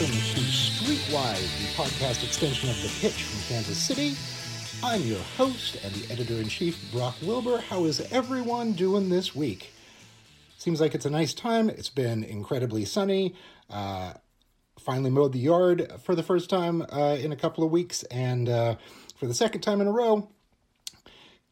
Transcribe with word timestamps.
welcome 0.00 0.16
to 0.16 0.40
Streetwise, 0.40 1.56
the 1.60 1.82
podcast 1.82 2.24
extension 2.24 2.68
of 2.68 2.82
The 2.82 2.88
Pitch 3.00 3.22
from 3.22 3.40
Kansas 3.42 3.78
City. 3.78 4.16
I'm 4.82 5.02
your 5.02 5.20
host 5.36 5.76
and 5.84 5.94
the 5.94 6.12
editor 6.12 6.34
in 6.34 6.48
chief, 6.48 6.90
Brock 6.90 7.14
Wilbur. 7.22 7.58
How 7.58 7.84
is 7.84 8.00
everyone 8.10 8.72
doing 8.72 9.08
this 9.08 9.36
week? 9.36 9.72
Seems 10.58 10.80
like 10.80 10.96
it's 10.96 11.04
a 11.04 11.10
nice 11.10 11.32
time. 11.32 11.70
It's 11.70 11.90
been 11.90 12.24
incredibly 12.24 12.84
sunny. 12.84 13.36
Uh, 13.70 14.14
finally 14.80 15.10
mowed 15.10 15.32
the 15.32 15.38
yard 15.38 15.92
for 16.02 16.16
the 16.16 16.24
first 16.24 16.50
time 16.50 16.82
uh, 16.90 17.16
in 17.20 17.30
a 17.30 17.36
couple 17.36 17.62
of 17.62 17.70
weeks, 17.70 18.02
and 18.04 18.48
uh, 18.48 18.74
for 19.14 19.28
the 19.28 19.34
second 19.34 19.60
time 19.60 19.80
in 19.80 19.86
a 19.86 19.92
row, 19.92 20.28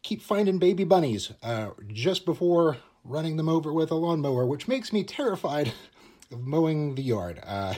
keep 0.02 0.20
finding 0.20 0.58
baby 0.58 0.82
bunnies 0.82 1.30
uh, 1.44 1.70
just 1.92 2.24
before 2.24 2.78
running 3.04 3.36
them 3.36 3.48
over 3.48 3.72
with 3.72 3.92
a 3.92 3.96
lawnmower, 3.96 4.44
which 4.44 4.66
makes 4.66 4.92
me 4.92 5.04
terrified 5.04 5.72
of 6.32 6.44
mowing 6.44 6.96
the 6.96 7.02
yard. 7.02 7.38
Uh, 7.46 7.74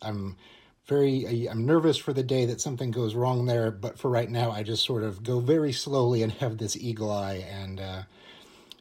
I'm 0.00 0.36
very 0.86 1.48
I'm 1.48 1.64
nervous 1.64 1.96
for 1.96 2.12
the 2.12 2.22
day 2.22 2.44
that 2.46 2.60
something 2.60 2.90
goes 2.90 3.14
wrong 3.14 3.46
there, 3.46 3.70
but 3.70 3.98
for 3.98 4.10
right 4.10 4.30
now, 4.30 4.50
I 4.50 4.62
just 4.62 4.84
sort 4.84 5.02
of 5.02 5.22
go 5.22 5.40
very 5.40 5.72
slowly 5.72 6.22
and 6.22 6.32
have 6.32 6.58
this 6.58 6.76
eagle 6.76 7.10
eye. 7.10 7.46
And 7.48 7.80
uh, 7.80 8.02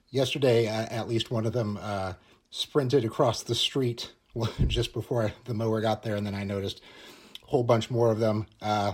yesterday, 0.09 0.67
uh, 0.67 0.87
at 0.89 1.07
least 1.07 1.31
one 1.31 1.45
of 1.45 1.53
them 1.53 1.79
uh, 1.81 2.13
sprinted 2.49 3.05
across 3.05 3.43
the 3.43 3.55
street 3.55 4.11
just 4.67 4.93
before 4.93 5.31
the 5.45 5.53
mower 5.53 5.81
got 5.81 6.03
there, 6.03 6.15
and 6.15 6.25
then 6.25 6.35
I 6.35 6.43
noticed 6.43 6.81
a 7.43 7.47
whole 7.47 7.63
bunch 7.63 7.91
more 7.91 8.11
of 8.11 8.19
them. 8.19 8.47
Uh, 8.61 8.93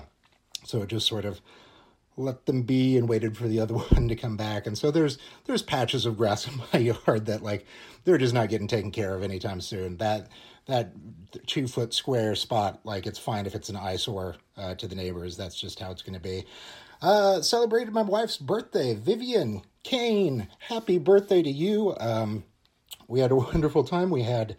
so 0.64 0.82
it 0.82 0.90
just 0.90 1.08
sort 1.08 1.26
of 1.26 1.40
let 2.18 2.46
them 2.48 2.64
be 2.64 2.98
and 2.98 3.08
waited 3.08 3.38
for 3.38 3.48
the 3.48 3.60
other 3.60 3.76
one 3.92 4.08
to 4.08 4.16
come 4.16 4.36
back. 4.36 4.68
And 4.68 4.78
so 4.78 4.92
there's 4.92 5.18
there's 5.46 5.62
patches 5.62 6.06
of 6.06 6.18
grass 6.18 6.48
in 6.50 6.62
my 6.74 6.80
yard 6.80 7.28
that 7.28 7.44
like 7.44 7.66
they're 8.04 8.18
just 8.18 8.34
not 8.34 8.50
getting 8.50 8.68
taken 8.68 8.92
care 8.92 9.16
of 9.16 9.24
anytime 9.24 9.62
soon. 9.62 9.98
That 9.98 10.28
that 10.66 10.92
two 11.46 11.68
foot 11.68 11.94
square 11.94 12.36
spot, 12.36 12.82
like 12.84 13.06
it's 13.06 13.20
fine 13.20 13.46
if 13.46 13.56
it's 13.56 13.70
an 13.70 13.78
eyesore 13.78 14.36
uh, 14.58 14.76
to 14.76 14.88
the 14.88 14.96
neighbors. 14.96 15.38
That's 15.38 15.60
just 15.60 15.80
how 15.80 15.92
it's 15.92 16.02
going 16.02 16.16
to 16.16 16.20
be. 16.20 16.46
Uh, 17.02 17.42
celebrated 17.42 17.94
my 17.94 18.02
wife's 18.02 18.38
birthday, 18.38 18.96
Vivian 18.96 19.62
Kane. 19.84 20.48
Happy 20.60 20.98
birthday 20.98 21.44
to 21.44 21.52
you. 21.52 21.96
Um, 22.00 22.44
we 23.08 23.20
had 23.20 23.32
a 23.32 23.36
wonderful 23.38 23.84
time. 23.84 24.10
We 24.10 24.24
had 24.24 24.58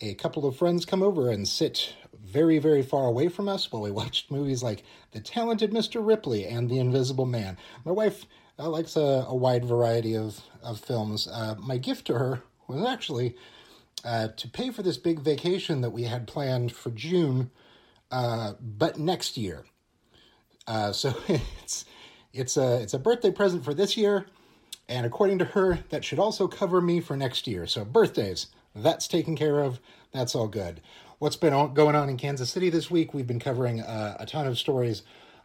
a 0.00 0.14
couple 0.14 0.46
of 0.46 0.56
friends 0.56 0.84
come 0.84 1.02
over 1.02 1.30
and 1.30 1.46
sit 1.46 1.94
very, 2.30 2.58
very 2.58 2.82
far 2.82 3.06
away 3.06 3.28
from 3.28 3.48
us 3.48 3.70
while 3.70 3.82
we 3.82 3.90
watched 4.02 4.30
movies 4.30 4.62
like 4.62 4.84
The 5.12 5.20
Talented 5.20 5.72
Mr. 5.72 6.06
Ripley 6.06 6.46
and 6.46 6.68
The 6.68 6.78
Invisible 6.78 7.26
Man. 7.26 7.56
My 7.84 7.92
wife 7.92 8.26
uh, 8.58 8.68
likes 8.68 8.96
a, 8.96 9.24
a, 9.28 9.34
wide 9.34 9.64
variety 9.64 10.16
of, 10.16 10.40
of 10.62 10.80
films. 10.80 11.26
Uh, 11.26 11.54
my 11.58 11.78
gift 11.78 12.06
to 12.06 12.14
her 12.14 12.42
was 12.68 12.86
actually 12.86 13.36
uh, 14.04 14.28
to 14.36 14.48
pay 14.48 14.70
for 14.70 14.82
this 14.82 14.96
big 14.96 15.20
vacation 15.20 15.80
that 15.80 15.90
we 15.90 16.04
had 16.04 16.26
planned 16.26 16.72
for 16.72 16.90
June, 16.90 17.50
uh, 18.10 18.54
but 18.60 18.98
next 18.98 19.36
year. 19.36 19.64
Uh, 20.66 20.92
so 20.92 21.14
it's 21.62 21.84
it's 22.32 22.56
a 22.56 22.80
it's 22.80 22.94
a 22.94 22.98
birthday 22.98 23.30
present 23.30 23.64
for 23.64 23.74
this 23.74 23.96
year, 23.96 24.26
and 24.88 25.04
according 25.04 25.38
to 25.38 25.44
her, 25.46 25.80
that 25.90 26.04
should 26.04 26.18
also 26.18 26.46
cover 26.46 26.80
me 26.80 27.00
for 27.00 27.16
next 27.16 27.46
year. 27.46 27.66
So 27.66 27.84
birthdays, 27.84 28.46
that's 28.74 29.08
taken 29.08 29.36
care 29.36 29.60
of. 29.60 29.80
That's 30.12 30.34
all 30.34 30.48
good. 30.48 30.80
What's 31.20 31.36
been 31.36 31.74
going 31.74 31.96
on 31.96 32.08
in 32.08 32.16
Kansas 32.16 32.48
City 32.48 32.70
this 32.70 32.90
week? 32.90 33.12
We've 33.12 33.26
been 33.26 33.40
covering 33.40 33.82
uh, 33.82 34.16
a 34.18 34.24
ton 34.24 34.46
of 34.46 34.58
stories 34.58 35.02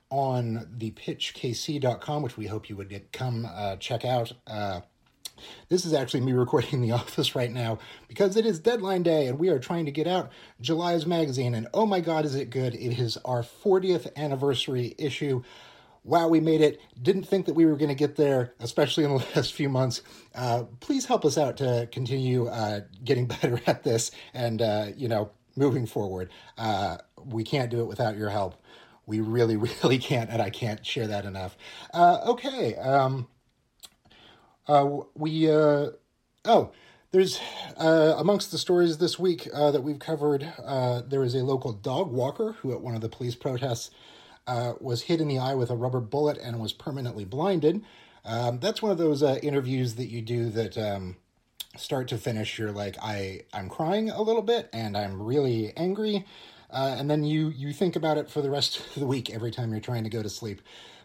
on 0.09 0.69
the 0.77 0.91
pitchkc.com, 0.91 2.23
which 2.23 2.37
we 2.37 2.47
hope 2.47 2.69
you 2.69 2.77
would 2.77 2.87
get, 2.87 3.11
come 3.11 3.45
uh, 3.53 3.75
check 3.75 4.05
out. 4.05 4.31
Uh, 4.47 4.79
this 5.67 5.85
is 5.85 5.93
actually 5.93 6.21
me 6.21 6.31
recording 6.31 6.75
in 6.75 6.81
the 6.81 6.93
office 6.93 7.35
right 7.35 7.51
now 7.51 7.77
because 8.07 8.37
it 8.37 8.45
is 8.45 8.57
deadline 8.57 9.03
day 9.03 9.27
and 9.27 9.37
we 9.37 9.49
are 9.49 9.59
trying 9.59 9.83
to 9.83 9.91
get 9.91 10.07
out 10.07 10.31
July's 10.61 11.05
magazine. 11.05 11.53
And 11.53 11.67
oh 11.73 11.85
my 11.85 11.99
God, 11.99 12.23
is 12.23 12.35
it 12.35 12.51
good! 12.51 12.73
It 12.73 12.97
is 12.97 13.17
our 13.25 13.43
40th 13.43 14.15
anniversary 14.15 14.95
issue 14.97 15.43
wow, 16.05 16.27
we 16.27 16.39
made 16.39 16.61
it. 16.61 16.79
Didn't 17.01 17.23
think 17.23 17.47
that 17.47 17.55
we 17.55 17.65
were 17.65 17.75
going 17.75 17.89
to 17.89 17.95
get 17.95 18.15
there, 18.15 18.53
especially 18.59 19.05
in 19.05 19.09
the 19.09 19.25
last 19.35 19.53
few 19.53 19.69
months. 19.69 20.03
Uh, 20.35 20.65
please 20.79 21.05
help 21.05 21.25
us 21.25 21.35
out 21.35 21.57
to 21.57 21.89
continue 21.91 22.47
uh, 22.47 22.81
getting 23.03 23.25
better 23.41 23.59
at 23.65 23.83
this 23.83 24.11
and, 24.33 24.61
uh, 24.61 24.89
you 24.95 25.07
know, 25.09 25.31
moving 25.55 25.85
forward. 25.85 26.29
Uh, 26.57 26.97
we 27.25 27.43
can't 27.43 27.69
do 27.69 27.81
it 27.81 27.85
without 27.85 28.17
your 28.17 28.29
help. 28.29 28.55
We 29.05 29.19
really, 29.19 29.55
really 29.83 29.97
can't, 29.97 30.29
and 30.29 30.41
I 30.41 30.49
can't 30.49 30.85
share 30.85 31.07
that 31.07 31.25
enough. 31.25 31.57
Uh, 31.93 32.19
okay. 32.27 32.75
Um, 32.75 33.27
uh, 34.67 34.99
we, 35.15 35.49
oh, 35.49 36.71
there's 37.11 37.39
amongst 37.77 38.51
the 38.51 38.57
stories 38.57 38.97
this 38.97 39.19
week 39.19 39.47
that 39.53 39.83
we've 39.83 39.99
covered, 39.99 40.41
there 41.07 41.23
is 41.23 41.35
a 41.35 41.43
local 41.43 41.71
dog 41.71 42.11
walker 42.11 42.53
who, 42.61 42.73
at 42.73 42.81
one 42.81 42.95
of 42.95 43.01
the 43.01 43.09
police 43.09 43.35
protests, 43.35 43.91
uh, 44.47 44.73
was 44.79 45.03
hit 45.03 45.21
in 45.21 45.27
the 45.27 45.39
eye 45.39 45.55
with 45.55 45.69
a 45.69 45.75
rubber 45.75 45.99
bullet 45.99 46.37
and 46.37 46.59
was 46.59 46.73
permanently 46.73 47.25
blinded. 47.25 47.83
Um, 48.23 48.59
that's 48.59 48.81
one 48.81 48.91
of 48.91 48.97
those 48.97 49.23
uh, 49.23 49.39
interviews 49.41 49.95
that 49.95 50.07
you 50.07 50.21
do 50.21 50.49
that 50.49 50.77
um, 50.77 51.17
start 51.77 52.07
to 52.09 52.17
finish. 52.17 52.57
You're 52.57 52.71
like, 52.71 52.97
I 53.01 53.41
I'm 53.53 53.69
crying 53.69 54.09
a 54.09 54.21
little 54.21 54.41
bit 54.41 54.69
and 54.73 54.97
I'm 54.97 55.21
really 55.21 55.73
angry, 55.75 56.25
uh, 56.71 56.95
and 56.97 57.09
then 57.09 57.23
you 57.23 57.49
you 57.49 57.73
think 57.73 57.95
about 57.95 58.17
it 58.17 58.29
for 58.29 58.41
the 58.41 58.49
rest 58.49 58.79
of 58.79 58.95
the 58.95 59.05
week 59.05 59.29
every 59.29 59.51
time 59.51 59.71
you're 59.71 59.81
trying 59.81 60.03
to 60.03 60.09
go 60.09 60.23
to 60.23 60.29
sleep. 60.29 60.61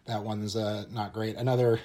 That 0.07 0.25
one's 0.25 0.57
uh, 0.57 0.85
not 0.91 1.13
great. 1.13 1.37
Another 1.37 1.81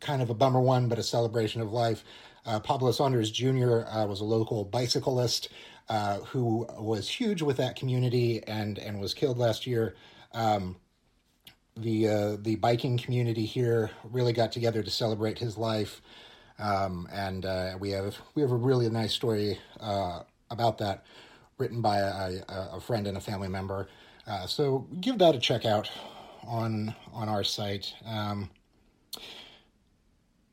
kind 0.00 0.22
of 0.22 0.30
a 0.30 0.34
bummer 0.34 0.60
one, 0.60 0.88
but 0.88 0.98
a 0.98 1.02
celebration 1.02 1.60
of 1.60 1.72
life. 1.72 2.04
Uh, 2.44 2.58
Pablo 2.60 2.92
Sanders 2.92 3.30
Jr. 3.30 3.84
Uh, 3.86 4.06
was 4.06 4.20
a 4.20 4.24
local 4.24 4.64
bicyclist 4.64 5.48
uh, 5.88 6.18
who 6.18 6.66
was 6.78 7.08
huge 7.08 7.42
with 7.42 7.56
that 7.58 7.76
community 7.76 8.42
and 8.46 8.78
and 8.78 9.00
was 9.00 9.14
killed 9.14 9.38
last 9.38 9.66
year. 9.66 9.94
Um, 10.32 10.76
the 11.76 12.08
uh, 12.08 12.36
the 12.40 12.56
biking 12.56 12.98
community 12.98 13.44
here 13.46 13.90
really 14.04 14.32
got 14.32 14.52
together 14.52 14.82
to 14.82 14.90
celebrate 14.90 15.38
his 15.38 15.56
life, 15.56 16.02
um, 16.58 17.08
and 17.12 17.44
uh, 17.44 17.76
we 17.78 17.90
have 17.90 18.16
we 18.34 18.42
have 18.42 18.50
a 18.50 18.56
really 18.56 18.88
nice 18.90 19.12
story 19.12 19.58
uh, 19.80 20.20
about 20.50 20.78
that, 20.78 21.04
written 21.58 21.80
by 21.80 21.98
a, 21.98 22.40
a, 22.48 22.80
friend 22.80 23.06
and 23.06 23.16
a 23.16 23.20
family 23.20 23.48
member. 23.48 23.88
Uh, 24.26 24.46
so 24.46 24.86
give 25.00 25.18
that 25.18 25.34
a 25.34 25.38
check 25.38 25.64
out 25.64 25.90
on 26.46 26.94
on 27.12 27.28
our 27.28 27.44
site. 27.44 27.94
Um, 28.04 28.50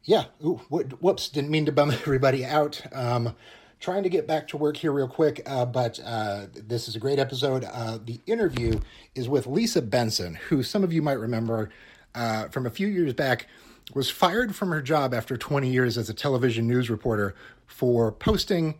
yeah, 0.03 0.25
Ooh, 0.43 0.61
whoops, 0.69 1.29
didn't 1.29 1.49
mean 1.49 1.65
to 1.65 1.71
bum 1.71 1.91
everybody 1.91 2.45
out. 2.45 2.81
Um, 2.93 3.35
trying 3.79 4.03
to 4.03 4.09
get 4.09 4.27
back 4.27 4.47
to 4.47 4.57
work 4.57 4.77
here 4.77 4.91
real 4.91 5.07
quick, 5.07 5.41
uh, 5.45 5.65
but 5.65 5.99
uh, 6.05 6.45
this 6.53 6.87
is 6.87 6.95
a 6.95 6.99
great 6.99 7.19
episode. 7.19 7.65
Uh, 7.65 7.99
the 8.03 8.19
interview 8.25 8.79
is 9.15 9.27
with 9.27 9.47
Lisa 9.47 9.81
Benson, 9.81 10.35
who 10.49 10.63
some 10.63 10.83
of 10.83 10.93
you 10.93 11.01
might 11.01 11.19
remember 11.19 11.69
uh, 12.13 12.47
from 12.49 12.65
a 12.65 12.69
few 12.69 12.87
years 12.87 13.13
back 13.13 13.47
was 13.93 14.09
fired 14.09 14.55
from 14.55 14.69
her 14.69 14.81
job 14.81 15.13
after 15.13 15.37
20 15.37 15.69
years 15.69 15.97
as 15.97 16.09
a 16.09 16.13
television 16.13 16.67
news 16.67 16.89
reporter 16.89 17.35
for 17.67 18.11
posting 18.11 18.75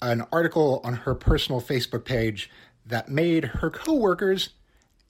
an 0.00 0.24
article 0.32 0.80
on 0.84 0.94
her 0.94 1.14
personal 1.14 1.60
Facebook 1.60 2.04
page 2.04 2.50
that 2.86 3.08
made 3.08 3.44
her 3.44 3.70
coworkers 3.70 4.50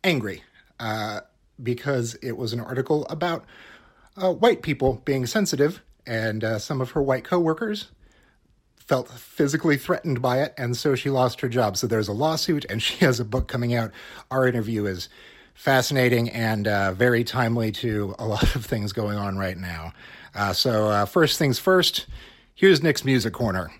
angry 0.04 0.42
uh, 0.78 1.20
because 1.62 2.14
it 2.16 2.36
was 2.36 2.52
an 2.52 2.60
article 2.60 3.06
about 3.06 3.44
uh, 4.16 4.32
white 4.32 4.62
people 4.62 5.00
being 5.04 5.24
sensitive, 5.26 5.82
and 6.06 6.44
some 6.60 6.80
of 6.80 6.90
her 6.90 7.02
white 7.02 7.24
coworkers 7.24 7.90
felt 8.76 9.08
physically 9.08 9.76
threatened 9.76 10.20
by 10.20 10.40
it, 10.42 10.52
and 10.58 10.76
so 10.76 10.94
she 10.94 11.08
lost 11.08 11.40
her 11.40 11.48
job. 11.48 11.76
So 11.76 11.86
there's 11.86 12.08
a 12.08 12.12
lawsuit, 12.12 12.66
and 12.68 12.82
she 12.82 13.04
has 13.04 13.20
a 13.20 13.24
book 13.24 13.48
coming 13.48 13.74
out. 13.74 13.90
Our 14.30 14.46
interview 14.46 14.86
is 14.86 15.08
fascinating 15.54 16.28
and 16.30 16.66
uh, 16.66 16.92
very 16.92 17.24
timely 17.24 17.72
to 17.72 18.14
a 18.18 18.26
lot 18.26 18.54
of 18.54 18.64
things 18.64 18.92
going 18.92 19.16
on 19.16 19.36
right 19.36 19.56
now. 19.56 19.92
Uh, 20.34 20.52
so, 20.52 20.88
uh, 20.88 21.04
first 21.04 21.38
things 21.38 21.58
first, 21.58 22.06
here's 22.54 22.82
Nick's 22.82 23.04
Music 23.04 23.32
Corner. 23.32 23.70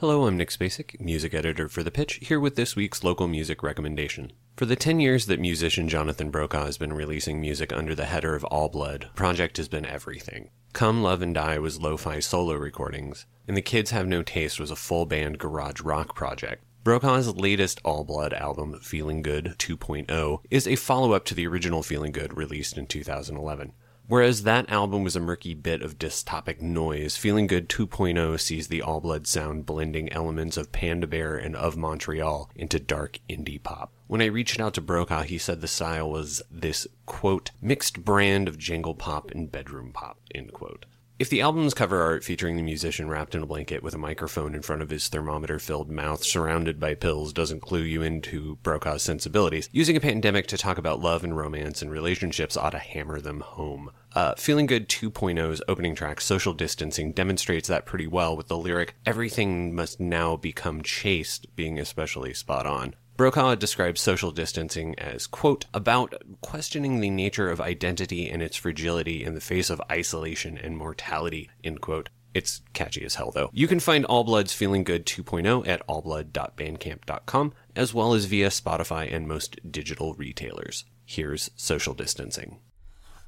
Hello, 0.00 0.26
I'm 0.28 0.36
Nick 0.36 0.50
Spacek, 0.50 1.00
music 1.00 1.34
editor 1.34 1.68
for 1.68 1.82
The 1.82 1.90
Pitch, 1.90 2.20
here 2.22 2.38
with 2.38 2.54
this 2.54 2.76
week's 2.76 3.02
local 3.02 3.26
music 3.26 3.64
recommendation. 3.64 4.32
For 4.56 4.64
the 4.64 4.76
10 4.76 5.00
years 5.00 5.26
that 5.26 5.40
musician 5.40 5.88
Jonathan 5.88 6.30
Brokaw 6.30 6.66
has 6.66 6.78
been 6.78 6.92
releasing 6.92 7.40
music 7.40 7.72
under 7.72 7.96
the 7.96 8.04
header 8.04 8.36
of 8.36 8.44
All 8.44 8.68
Blood, 8.68 9.10
Project 9.16 9.56
has 9.56 9.66
been 9.66 9.84
everything. 9.84 10.50
Come 10.72 11.02
Love 11.02 11.20
and 11.20 11.34
Die 11.34 11.58
was 11.58 11.80
lo 11.80 11.96
fi 11.96 12.20
solo 12.20 12.54
recordings, 12.54 13.26
and 13.48 13.56
The 13.56 13.60
Kids 13.62 13.90
Have 13.90 14.06
No 14.06 14.22
Taste 14.22 14.60
was 14.60 14.70
a 14.70 14.76
full 14.76 15.04
band 15.04 15.38
garage 15.38 15.80
rock 15.80 16.14
project. 16.14 16.62
Brokaw's 16.84 17.34
latest 17.34 17.80
All 17.84 18.04
Blood 18.04 18.32
album, 18.32 18.78
Feeling 18.80 19.20
Good 19.20 19.56
2.0, 19.58 20.40
is 20.48 20.66
a 20.66 20.76
follow 20.76 21.12
up 21.12 21.24
to 21.26 21.34
the 21.34 21.46
original 21.46 21.82
Feeling 21.82 22.12
Good 22.12 22.36
released 22.36 22.78
in 22.78 22.86
2011. 22.86 23.72
Whereas 24.06 24.44
that 24.44 24.70
album 24.70 25.02
was 25.02 25.16
a 25.16 25.20
murky 25.20 25.54
bit 25.54 25.82
of 25.82 25.98
dystopic 25.98 26.62
noise, 26.62 27.16
Feeling 27.16 27.46
Good 27.46 27.68
2.0 27.68 28.40
sees 28.40 28.68
the 28.68 28.80
All 28.80 29.00
Blood 29.00 29.26
sound 29.26 29.66
blending 29.66 30.10
elements 30.12 30.56
of 30.56 30.72
Panda 30.72 31.06
Bear 31.06 31.36
and 31.36 31.54
of 31.56 31.76
Montreal 31.76 32.48
into 32.54 32.78
dark 32.78 33.18
indie 33.28 33.62
pop. 33.62 33.92
When 34.06 34.22
I 34.22 34.26
reached 34.26 34.60
out 34.60 34.72
to 34.74 34.80
Brokaw, 34.80 35.24
he 35.24 35.36
said 35.36 35.60
the 35.60 35.66
style 35.66 36.08
was 36.08 36.42
this, 36.50 36.86
quote, 37.04 37.50
mixed 37.60 38.04
brand 38.04 38.48
of 38.48 38.56
jangle 38.56 38.94
pop 38.94 39.30
and 39.32 39.52
bedroom 39.52 39.92
pop, 39.92 40.20
end 40.34 40.52
quote. 40.54 40.86
If 41.18 41.30
the 41.30 41.40
album's 41.40 41.74
cover 41.74 42.00
art 42.00 42.22
featuring 42.22 42.56
the 42.56 42.62
musician 42.62 43.08
wrapped 43.08 43.34
in 43.34 43.42
a 43.42 43.46
blanket 43.46 43.82
with 43.82 43.92
a 43.92 43.98
microphone 43.98 44.54
in 44.54 44.62
front 44.62 44.82
of 44.82 44.90
his 44.90 45.08
thermometer 45.08 45.58
filled 45.58 45.90
mouth 45.90 46.22
surrounded 46.22 46.78
by 46.78 46.94
pills 46.94 47.32
doesn't 47.32 47.58
clue 47.58 47.82
you 47.82 48.02
into 48.02 48.56
Brokaw's 48.62 49.02
sensibilities, 49.02 49.68
using 49.72 49.96
a 49.96 50.00
pandemic 50.00 50.46
to 50.46 50.56
talk 50.56 50.78
about 50.78 51.00
love 51.00 51.24
and 51.24 51.36
romance 51.36 51.82
and 51.82 51.90
relationships 51.90 52.56
ought 52.56 52.70
to 52.70 52.78
hammer 52.78 53.20
them 53.20 53.40
home. 53.40 53.90
Uh, 54.14 54.36
Feeling 54.36 54.66
Good 54.66 54.88
2.0's 54.88 55.60
opening 55.66 55.96
track, 55.96 56.20
Social 56.20 56.54
Distancing, 56.54 57.10
demonstrates 57.10 57.66
that 57.66 57.84
pretty 57.84 58.06
well 58.06 58.36
with 58.36 58.46
the 58.46 58.56
lyric, 58.56 58.94
Everything 59.04 59.74
must 59.74 59.98
now 59.98 60.36
become 60.36 60.82
chaste, 60.82 61.48
being 61.56 61.80
especially 61.80 62.32
spot 62.32 62.64
on. 62.64 62.94
Brokaw 63.18 63.56
describes 63.56 64.00
social 64.00 64.30
distancing 64.30 64.96
as, 64.96 65.26
quote, 65.26 65.64
about 65.74 66.14
questioning 66.40 67.00
the 67.00 67.10
nature 67.10 67.50
of 67.50 67.60
identity 67.60 68.30
and 68.30 68.40
its 68.40 68.56
fragility 68.56 69.24
in 69.24 69.34
the 69.34 69.40
face 69.40 69.70
of 69.70 69.82
isolation 69.90 70.56
and 70.56 70.78
mortality, 70.78 71.50
end 71.64 71.80
quote. 71.80 72.10
It's 72.32 72.60
catchy 72.74 73.04
as 73.04 73.16
hell, 73.16 73.32
though. 73.32 73.50
You 73.52 73.66
can 73.66 73.80
find 73.80 74.04
All 74.04 74.22
Blood's 74.22 74.52
Feeling 74.52 74.84
Good 74.84 75.04
2.0 75.04 75.66
at 75.66 75.84
allblood.bandcamp.com, 75.88 77.54
as 77.74 77.92
well 77.92 78.14
as 78.14 78.26
via 78.26 78.50
Spotify 78.50 79.12
and 79.12 79.26
most 79.26 79.58
digital 79.68 80.14
retailers. 80.14 80.84
Here's 81.04 81.50
Social 81.56 81.94
Distancing. 81.94 82.60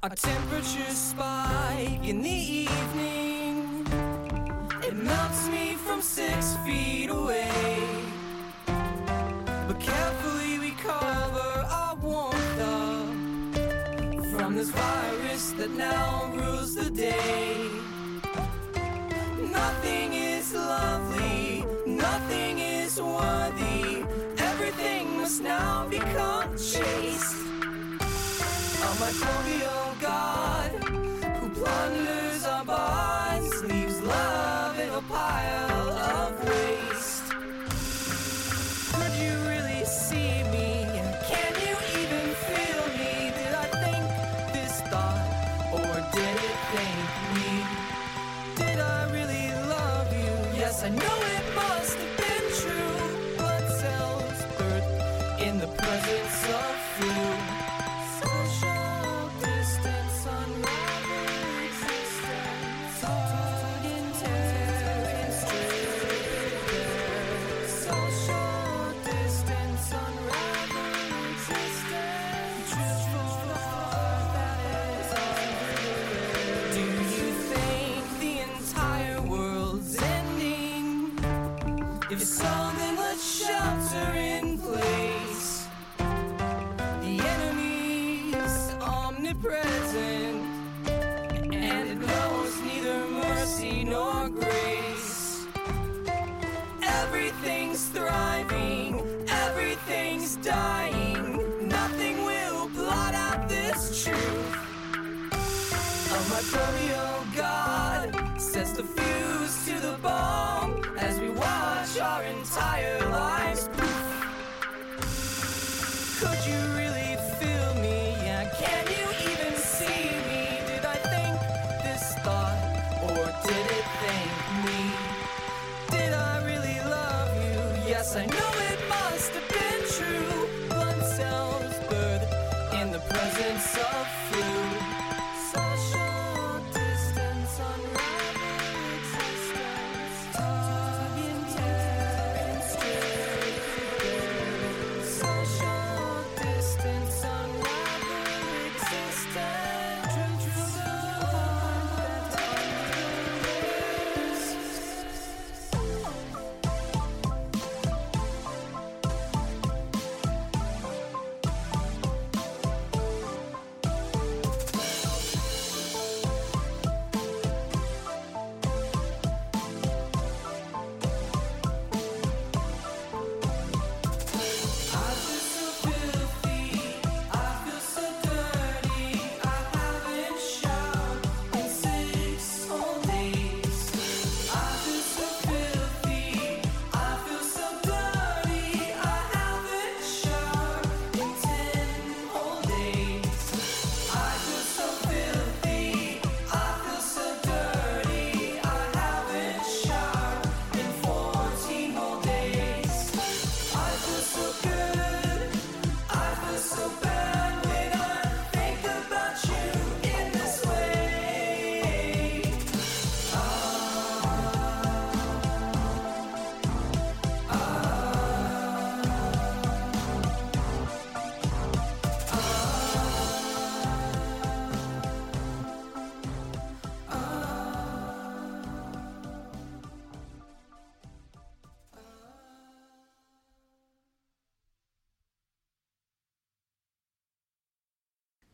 A 0.03 0.09
temperature 0.11 0.89
spike 0.91 2.07
in 2.07 2.21
the 2.21 2.29
evening. 2.29 3.85
It 4.83 4.95
melts 4.95 5.49
me 5.49 5.75
from 5.75 6.01
six 6.01 6.55
feet 6.65 7.09
away. 7.09 7.50
From 14.51 14.57
this 14.57 14.69
virus 14.71 15.51
that 15.51 15.71
now 15.71 16.29
rules 16.35 16.75
the 16.75 16.89
day. 16.89 17.69
Nothing 19.39 20.13
is 20.13 20.53
lovely, 20.53 21.63
nothing 21.85 22.59
is 22.59 22.99
worthy. 22.99 24.03
Everything 24.37 25.17
must 25.17 25.41
now 25.41 25.87
become 25.87 26.49
chaste. 26.57 27.37
A 28.87 28.91
microbial 29.03 30.01
god 30.01 30.71
who 31.39 31.49
plunders 31.49 32.20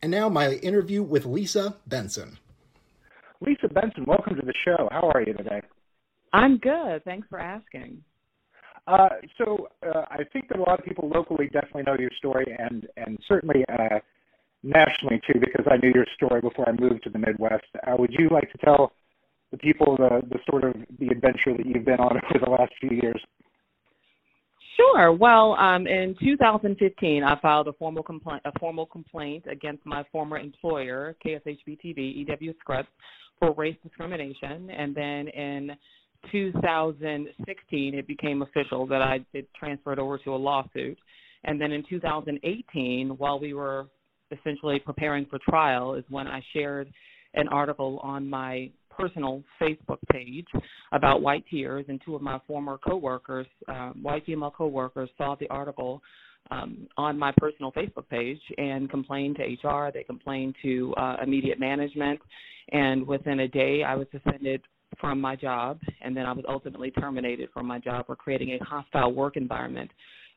And 0.08 0.16
now 0.16 0.30
my 0.30 0.52
interview 0.52 1.02
with 1.02 1.26
Lisa 1.26 1.76
Benson. 1.86 2.38
Lisa 3.42 3.68
Benson, 3.68 4.06
welcome 4.06 4.36
to 4.36 4.46
the 4.46 4.54
show. 4.64 4.88
How 4.90 5.10
are 5.10 5.20
you 5.20 5.34
today? 5.34 5.60
I'm 6.32 6.56
good. 6.56 7.04
Thanks 7.04 7.28
for 7.28 7.38
asking. 7.38 8.02
Uh, 8.86 9.10
so 9.36 9.68
uh, 9.86 10.06
I 10.10 10.24
think 10.32 10.48
that 10.48 10.58
a 10.60 10.62
lot 10.62 10.78
of 10.78 10.86
people 10.86 11.10
locally 11.10 11.50
definitely 11.52 11.82
know 11.82 11.98
your 11.98 12.08
story, 12.16 12.56
and 12.58 12.88
and 12.96 13.18
certainly 13.28 13.66
uh, 13.68 13.98
nationally 14.62 15.20
too, 15.30 15.38
because 15.38 15.66
I 15.70 15.76
knew 15.76 15.92
your 15.94 16.06
story 16.14 16.40
before 16.40 16.66
I 16.66 16.72
moved 16.72 17.04
to 17.04 17.10
the 17.10 17.18
Midwest. 17.18 17.66
Uh, 17.86 17.94
would 17.98 18.14
you 18.18 18.30
like 18.30 18.50
to 18.52 18.58
tell 18.64 18.92
the 19.50 19.58
people 19.58 19.98
the 19.98 20.22
the 20.26 20.38
sort 20.48 20.64
of 20.64 20.74
the 20.98 21.08
adventure 21.08 21.54
that 21.54 21.66
you've 21.66 21.84
been 21.84 22.00
on 22.00 22.18
over 22.34 22.42
the 22.42 22.50
last 22.50 22.72
few 22.80 22.96
years? 22.96 23.22
Sure. 24.78 25.12
Well, 25.12 25.54
um, 25.54 25.86
in 25.88 26.14
2015, 26.22 27.24
I 27.24 27.40
filed 27.40 27.66
a 27.66 27.72
formal 27.74 28.02
complaint 28.02 28.42
a 28.44 28.52
formal 28.60 28.86
complaint 28.86 29.44
against 29.50 29.84
my 29.84 30.04
former 30.12 30.38
employer, 30.38 31.16
KSHB-TV, 31.24 32.26
EW 32.28 32.54
Scripps, 32.60 32.88
for 33.40 33.52
race 33.54 33.76
discrimination, 33.82 34.70
and 34.70 34.94
then 34.94 35.28
in 35.28 35.72
2016, 36.30 37.94
it 37.94 38.06
became 38.06 38.42
official 38.42 38.86
that 38.86 39.02
I 39.02 39.20
it 39.32 39.48
transferred 39.58 39.98
over 39.98 40.18
to 40.18 40.34
a 40.34 40.36
lawsuit. 40.36 40.98
And 41.44 41.60
then 41.60 41.72
in 41.72 41.84
2018, 41.88 43.10
while 43.18 43.40
we 43.40 43.54
were 43.54 43.86
essentially 44.30 44.78
preparing 44.78 45.26
for 45.26 45.38
trial, 45.48 45.94
is 45.94 46.04
when 46.08 46.26
I 46.26 46.42
shared 46.52 46.92
an 47.34 47.48
article 47.48 47.98
on 48.02 48.28
my 48.28 48.70
personal 48.98 49.42
Facebook 49.60 49.98
page 50.10 50.46
about 50.92 51.22
white 51.22 51.44
tears, 51.50 51.84
and 51.88 52.00
two 52.04 52.16
of 52.16 52.22
my 52.22 52.40
former 52.46 52.78
coworkers, 52.78 53.46
uh, 53.68 53.90
white 53.90 54.24
female 54.26 54.50
coworkers, 54.50 55.08
saw 55.16 55.36
the 55.38 55.48
article 55.48 56.02
um, 56.50 56.88
on 56.96 57.18
my 57.18 57.32
personal 57.38 57.72
Facebook 57.72 58.08
page 58.08 58.40
and 58.56 58.90
complained 58.90 59.36
to 59.36 59.68
HR. 59.68 59.90
They 59.92 60.02
complained 60.02 60.54
to 60.62 60.94
uh, 60.96 61.16
immediate 61.22 61.60
management, 61.60 62.20
and 62.72 63.06
within 63.06 63.40
a 63.40 63.48
day, 63.48 63.82
I 63.82 63.94
was 63.94 64.06
suspended 64.12 64.62
from 65.00 65.20
my 65.20 65.36
job, 65.36 65.78
and 66.00 66.16
then 66.16 66.26
I 66.26 66.32
was 66.32 66.44
ultimately 66.48 66.90
terminated 66.90 67.50
from 67.52 67.66
my 67.66 67.78
job 67.78 68.06
for 68.06 68.16
creating 68.16 68.58
a 68.60 68.64
hostile 68.64 69.12
work 69.12 69.36
environment 69.36 69.90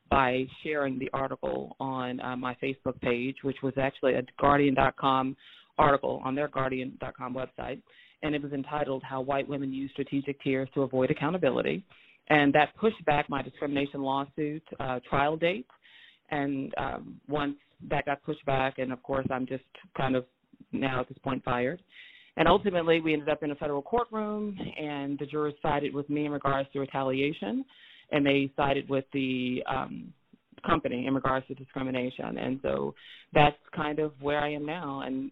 by 0.09 0.45
sharing 0.61 0.99
the 0.99 1.09
article 1.13 1.75
on 1.79 2.19
uh, 2.19 2.35
my 2.35 2.55
Facebook 2.61 2.99
page, 3.01 3.37
which 3.43 3.57
was 3.63 3.73
actually 3.77 4.15
a 4.15 4.23
Guardian.com 4.39 5.37
article 5.77 6.21
on 6.25 6.35
their 6.35 6.49
Guardian.com 6.49 7.33
website, 7.33 7.81
and 8.23 8.35
it 8.35 8.41
was 8.41 8.53
entitled 8.53 9.03
"How 9.03 9.21
White 9.21 9.47
Women 9.47 9.71
Use 9.73 9.91
Strategic 9.91 10.41
Tears 10.41 10.69
to 10.73 10.81
Avoid 10.81 11.11
Accountability," 11.11 11.83
and 12.29 12.53
that 12.53 12.75
pushed 12.77 13.03
back 13.05 13.29
my 13.29 13.41
discrimination 13.41 14.01
lawsuit 14.01 14.63
uh, 14.79 14.99
trial 15.09 15.37
date. 15.37 15.67
And 16.29 16.73
um, 16.77 17.19
once 17.27 17.55
that 17.89 18.05
got 18.05 18.23
pushed 18.23 18.45
back, 18.45 18.77
and 18.77 18.91
of 18.93 19.03
course, 19.03 19.27
I'm 19.29 19.45
just 19.45 19.63
kind 19.97 20.15
of 20.15 20.25
now 20.71 21.01
at 21.01 21.09
this 21.09 21.17
point 21.23 21.43
fired. 21.43 21.81
And 22.37 22.47
ultimately, 22.47 23.01
we 23.01 23.13
ended 23.13 23.27
up 23.29 23.43
in 23.43 23.51
a 23.51 23.55
federal 23.55 23.81
courtroom, 23.81 24.57
and 24.79 25.19
the 25.19 25.25
jurors 25.25 25.53
sided 25.61 25.93
with 25.93 26.09
me 26.09 26.25
in 26.25 26.31
regards 26.31 26.69
to 26.71 26.79
retaliation, 26.79 27.65
and 28.11 28.25
they 28.25 28.51
sided 28.55 28.89
with 28.89 29.05
the 29.11 29.61
um, 29.69 30.13
company 30.63 31.07
in 31.07 31.13
regards 31.13 31.47
to 31.47 31.55
discrimination. 31.55 32.37
And 32.37 32.59
so 32.61 32.93
that's 33.33 33.57
kind 33.75 33.99
of 33.99 34.13
where 34.21 34.39
I 34.39 34.53
am 34.53 34.65
now. 34.65 35.01
And 35.01 35.31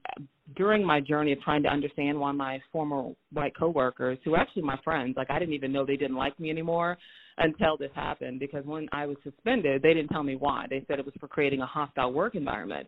during 0.55 0.85
my 0.85 0.99
journey 0.99 1.31
of 1.31 1.41
trying 1.41 1.63
to 1.63 1.69
understand 1.69 2.19
why 2.19 2.31
my 2.31 2.59
former 2.71 3.11
white 3.31 3.55
coworkers, 3.57 4.17
who 4.23 4.35
actually 4.35 4.63
my 4.63 4.79
friends, 4.83 5.15
like 5.17 5.29
I 5.29 5.39
didn't 5.39 5.53
even 5.53 5.71
know 5.71 5.85
they 5.85 5.97
didn't 5.97 6.17
like 6.17 6.39
me 6.39 6.49
anymore 6.49 6.97
until 7.37 7.77
this 7.77 7.91
happened 7.95 8.39
because 8.39 8.65
when 8.65 8.87
I 8.91 9.05
was 9.05 9.17
suspended, 9.23 9.81
they 9.81 9.93
didn't 9.93 10.09
tell 10.09 10.23
me 10.23 10.35
why. 10.35 10.65
They 10.69 10.83
said 10.87 10.99
it 10.99 11.05
was 11.05 11.15
for 11.19 11.27
creating 11.27 11.61
a 11.61 11.65
hostile 11.65 12.11
work 12.11 12.35
environment 12.35 12.87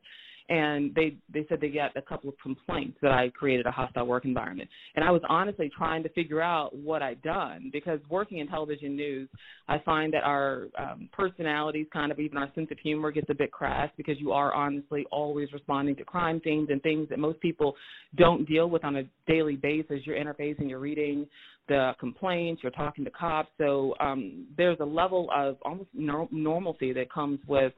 and 0.51 0.93
they 0.95 1.15
they 1.33 1.45
said 1.47 1.61
they 1.61 1.69
got 1.69 1.95
a 1.95 2.01
couple 2.01 2.27
of 2.27 2.35
complaints 2.43 2.97
that 3.01 3.11
I 3.11 3.29
created 3.29 3.65
a 3.65 3.71
hostile 3.71 4.05
work 4.05 4.25
environment. 4.25 4.69
And 4.95 5.05
I 5.05 5.09
was 5.09 5.21
honestly 5.29 5.71
trying 5.75 6.03
to 6.03 6.09
figure 6.09 6.41
out 6.41 6.75
what 6.75 7.01
I'd 7.01 7.21
done 7.21 7.69
because 7.71 7.99
working 8.09 8.39
in 8.39 8.47
television 8.47 8.97
news, 8.97 9.29
I 9.69 9.79
find 9.79 10.13
that 10.13 10.23
our 10.23 10.67
um, 10.77 11.07
personalities, 11.13 11.87
kind 11.93 12.11
of 12.11 12.19
even 12.19 12.37
our 12.37 12.51
sense 12.53 12.67
of 12.69 12.77
humor, 12.79 13.11
gets 13.11 13.29
a 13.29 13.33
bit 13.33 13.53
crass 13.53 13.89
because 13.95 14.19
you 14.19 14.33
are 14.33 14.53
honestly 14.53 15.05
always 15.09 15.53
responding 15.53 15.95
to 15.95 16.03
crime 16.03 16.41
scenes 16.43 16.67
and 16.69 16.83
things 16.83 17.07
that 17.09 17.17
most 17.17 17.39
people 17.39 17.73
don't 18.17 18.45
deal 18.45 18.69
with 18.69 18.83
on 18.83 18.97
a 18.97 19.03
daily 19.27 19.55
basis. 19.55 20.01
You're 20.03 20.17
interfacing, 20.17 20.69
you're 20.69 20.79
reading 20.79 21.27
the 21.69 21.93
complaints, 21.97 22.61
you're 22.61 22.73
talking 22.73 23.05
to 23.05 23.11
cops. 23.11 23.49
So 23.57 23.95
um, 24.01 24.47
there's 24.57 24.77
a 24.81 24.85
level 24.85 25.29
of 25.33 25.55
almost 25.61 25.89
no- 25.93 26.27
normalcy 26.29 26.91
that 26.91 27.09
comes 27.09 27.39
with 27.47 27.71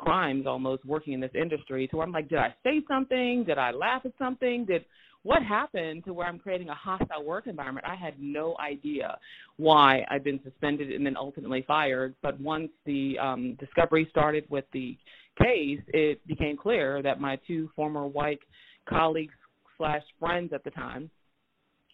crimes 0.00 0.46
almost 0.46 0.84
working 0.84 1.12
in 1.12 1.20
this 1.20 1.30
industry 1.34 1.86
to 1.88 1.96
where 1.96 2.06
I'm 2.06 2.12
like, 2.12 2.28
did 2.28 2.38
I 2.38 2.54
say 2.64 2.82
something? 2.88 3.44
Did 3.44 3.58
I 3.58 3.70
laugh 3.70 4.02
at 4.04 4.12
something? 4.18 4.64
Did 4.64 4.84
what 5.22 5.42
happened 5.42 6.04
to 6.06 6.14
where 6.14 6.26
I'm 6.26 6.38
creating 6.38 6.70
a 6.70 6.74
hostile 6.74 7.22
work 7.22 7.46
environment? 7.46 7.86
I 7.86 7.94
had 7.94 8.14
no 8.18 8.56
idea 8.58 9.18
why 9.58 10.06
I've 10.10 10.24
been 10.24 10.40
suspended 10.42 10.90
and 10.90 11.04
then 11.04 11.16
ultimately 11.16 11.62
fired. 11.68 12.14
But 12.22 12.40
once 12.40 12.70
the 12.86 13.18
um, 13.18 13.56
discovery 13.60 14.06
started 14.10 14.44
with 14.48 14.64
the 14.72 14.96
case, 15.38 15.80
it 15.88 16.26
became 16.26 16.56
clear 16.56 17.02
that 17.02 17.20
my 17.20 17.38
two 17.46 17.68
former 17.76 18.06
white 18.06 18.40
colleagues 18.88 19.34
slash 19.76 20.02
friends 20.18 20.52
at 20.54 20.64
the 20.64 20.70
time 20.70 21.10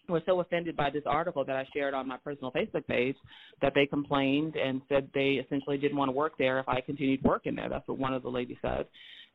were 0.09 0.21
so 0.25 0.39
offended 0.39 0.75
by 0.75 0.89
this 0.89 1.03
article 1.05 1.43
that 1.45 1.55
I 1.55 1.65
shared 1.73 1.93
on 1.93 2.07
my 2.07 2.17
personal 2.17 2.51
Facebook 2.51 2.87
page 2.87 3.15
that 3.61 3.73
they 3.75 3.85
complained 3.85 4.55
and 4.55 4.81
said 4.89 5.09
they 5.13 5.41
essentially 5.45 5.77
didn't 5.77 5.97
want 5.97 6.09
to 6.09 6.13
work 6.13 6.33
there 6.37 6.59
if 6.59 6.67
I 6.67 6.81
continued 6.81 7.23
working 7.23 7.55
there. 7.55 7.69
That's 7.69 7.87
what 7.87 7.97
one 7.97 8.13
of 8.13 8.23
the 8.23 8.29
ladies 8.29 8.57
said. 8.61 8.85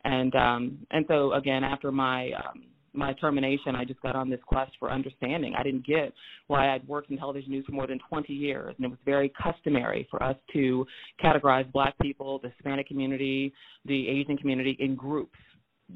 And 0.04 0.34
um 0.34 0.78
and 0.90 1.04
so 1.08 1.32
again 1.34 1.64
after 1.64 1.92
my 1.92 2.30
um 2.32 2.64
my 2.94 3.12
termination, 3.14 3.74
I 3.74 3.84
just 3.84 4.00
got 4.02 4.14
on 4.14 4.28
this 4.28 4.40
quest 4.46 4.72
for 4.78 4.90
understanding. 4.90 5.54
I 5.56 5.62
didn't 5.62 5.86
get 5.86 6.12
why 6.46 6.74
I'd 6.74 6.86
worked 6.86 7.10
in 7.10 7.16
television 7.16 7.50
news 7.50 7.64
for 7.64 7.72
more 7.72 7.86
than 7.86 7.98
20 8.08 8.32
years, 8.32 8.74
and 8.76 8.84
it 8.84 8.88
was 8.88 8.98
very 9.04 9.32
customary 9.42 10.06
for 10.10 10.22
us 10.22 10.36
to 10.52 10.86
categorize 11.22 11.70
black 11.72 11.94
people, 12.00 12.38
the 12.40 12.50
Hispanic 12.50 12.88
community, 12.88 13.52
the 13.86 14.08
Asian 14.08 14.36
community 14.36 14.76
in 14.78 14.94
groups. 14.94 15.38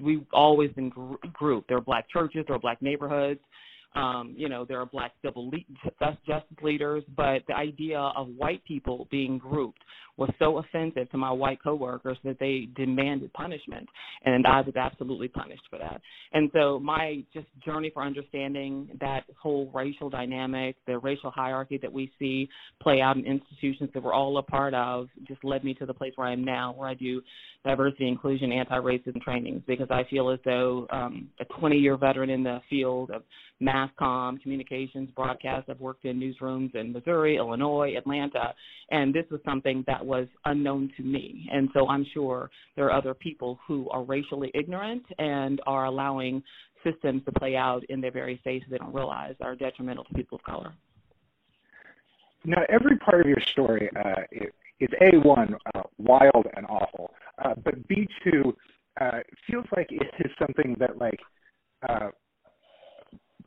We've 0.03 0.25
always 0.33 0.71
been 0.73 0.89
gr- 0.89 1.15
grouped. 1.33 1.69
There 1.69 1.77
are 1.77 1.83
black 1.83 2.09
churches, 2.09 2.45
there 2.47 2.57
are 2.57 2.61
black 2.61 2.81
neighborhoods, 2.81 3.41
um, 3.97 4.35
you 4.37 4.49
know, 4.49 4.65
there 4.65 4.81
are 4.81 4.87
black 4.87 5.13
civil 5.25 5.51
le- 5.51 6.17
justice 6.27 6.59
leaders, 6.63 7.03
but 7.17 7.43
the 7.49 7.55
idea 7.55 7.99
of 7.99 8.29
white 8.37 8.65
people 8.65 9.09
being 9.11 9.39
grouped 9.39 9.81
was 10.17 10.31
so 10.39 10.59
offensive 10.59 11.11
to 11.11 11.19
my 11.19 11.31
white 11.31 11.63
coworkers 11.63 12.17
that 12.25 12.39
they 12.41 12.69
demanded 12.75 13.33
punishment, 13.35 13.87
and 14.25 14.47
I 14.47 14.63
was 14.63 14.75
absolutely 14.77 15.29
punished 15.29 15.63
for 15.69 15.79
that. 15.79 16.01
And 16.33 16.51
so 16.55 16.79
my 16.79 17.23
just 17.35 17.47
journey 17.65 17.91
for 17.93 18.03
understanding 18.03 18.89
that 19.01 19.25
whole 19.39 19.71
racial 19.75 20.09
dynamic, 20.09 20.77
the 20.87 20.99
racial 20.99 21.31
hierarchy 21.31 21.79
that 21.83 21.93
we 21.93 22.11
see 22.19 22.49
play 22.81 23.01
out 23.01 23.17
in 23.17 23.27
institutions 23.27 23.91
that 23.93 24.03
we're 24.03 24.15
all 24.15 24.39
a 24.39 24.43
part 24.43 24.73
of, 24.73 25.09
just 25.29 25.45
led 25.45 25.65
me 25.65 25.75
to 25.75 25.87
the 25.87 25.95
place 25.95 26.13
where 26.17 26.29
I 26.29 26.33
am 26.33 26.45
now, 26.45 26.75
where 26.77 26.89
I 26.89 26.95
do 26.95 27.21
diversity, 27.65 28.09
inclusion, 28.09 28.53
anti-racism 28.53 29.21
trainings, 29.21 29.63
because 29.67 29.89
I 29.91 30.05
feel 30.09 30.31
as 30.31 30.39
though 30.45 30.87
um, 30.91 31.29
a 31.41 31.45
20-year 31.61 31.97
veteran 31.97 32.31
in 32.31 32.43
the 32.43 32.61
field 32.71 33.11
of 33.11 33.23
comm, 33.99 34.41
communications, 34.41 35.11
broadcast. 35.15 35.69
I've 35.69 35.81
worked 35.81 36.05
in 36.05 36.19
newsrooms 36.19 36.75
in 36.75 36.93
Missouri, 36.93 37.37
Illinois, 37.37 37.95
Atlanta, 37.97 38.55
and 38.91 39.15
this 39.15 39.25
was 39.31 39.41
something 39.45 39.85
that 39.87 40.05
was 40.05 40.27
unknown 40.45 40.93
to 40.97 41.03
me. 41.03 41.49
And 41.53 41.69
so 41.75 41.89
I'm 41.89 42.07
sure 42.13 42.51
there 42.77 42.87
are 42.87 42.93
other 42.93 43.15
people 43.15 43.59
who 43.67 43.89
are 43.91 44.03
racially 44.03 44.51
ignorant 44.55 45.05
and 45.19 45.61
are 45.67 45.87
allowing 45.87 46.43
systems 46.85 47.25
to 47.25 47.33
play 47.33 47.57
out 47.57 47.83
in 47.89 48.01
their 48.01 48.13
very 48.13 48.41
faces 48.45 48.69
they 48.71 48.79
don't 48.79 48.95
realize 48.95 49.35
are 49.41 49.57
detrimental 49.57 50.05
to 50.05 50.15
people 50.15 50.37
of 50.37 50.45
color. 50.45 50.73
Now, 52.45 52.63
every 52.69 52.97
part 52.97 53.21
of 53.21 53.27
your 53.27 53.41
story 53.53 53.91
uh, 53.97 54.23
is 54.79 54.91
a 55.01 55.17
one 55.19 55.57
uh, 55.75 55.83
wild 55.99 56.47
and 56.57 56.65
awful, 56.69 57.13
uh, 57.45 57.55
but 57.65 57.89
b 57.89 58.07
two 58.23 58.57
uh, 59.01 59.21
feels 59.47 59.67
like 59.77 59.89
it 59.91 60.15
is 60.21 60.31
something 60.39 60.77
that 60.79 60.99
like 60.99 61.21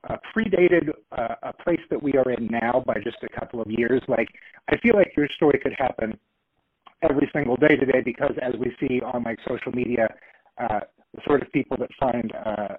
uh, 0.10 0.18
predated 0.36 0.90
uh, 1.12 1.36
a 1.44 1.54
place 1.54 1.80
that 1.90 2.02
we 2.02 2.14
are 2.14 2.32
in 2.32 2.48
now 2.48 2.84
by 2.86 2.96
just 3.04 3.18
a 3.24 3.40
couple 3.40 3.62
of 3.62 3.70
years. 3.70 4.02
Like, 4.08 4.30
I 4.70 4.78
feel 4.78 4.96
like 4.96 5.14
your 5.18 5.28
story 5.36 5.60
could 5.62 5.76
happen 5.78 6.18
every 7.02 7.30
single 7.34 7.56
day 7.56 7.76
today 7.76 8.02
because, 8.04 8.34
as 8.42 8.54
we 8.60 8.76
see 8.80 9.02
on 9.02 9.24
like 9.24 9.40
social 9.48 9.72
media, 9.72 10.08
uh, 10.58 10.82
the 11.14 11.22
sort 11.26 11.42
of 11.42 11.52
people 11.52 11.78
that 11.78 11.90
find 12.00 12.32
uh, 12.46 12.76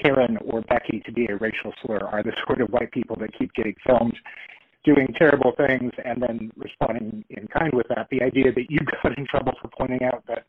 Karen 0.00 0.36
or 0.44 0.62
Becky 0.62 1.02
to 1.06 1.12
be 1.12 1.26
a 1.26 1.36
racial 1.36 1.72
slur 1.82 1.98
are 1.98 2.22
the 2.22 2.32
sort 2.46 2.60
of 2.60 2.68
white 2.70 2.92
people 2.92 3.16
that 3.16 3.36
keep 3.36 3.52
getting 3.54 3.74
filmed 3.86 4.16
doing 4.84 5.08
terrible 5.18 5.52
things 5.56 5.92
and 6.04 6.22
then 6.22 6.50
responding 6.56 7.24
in 7.30 7.46
kind 7.48 7.72
with 7.74 7.86
that. 7.88 8.08
The 8.10 8.22
idea 8.22 8.52
that 8.52 8.70
you 8.70 8.78
got 9.02 9.16
in 9.18 9.26
trouble 9.26 9.52
for 9.60 9.68
pointing 9.76 10.02
out 10.04 10.24
that 10.26 10.46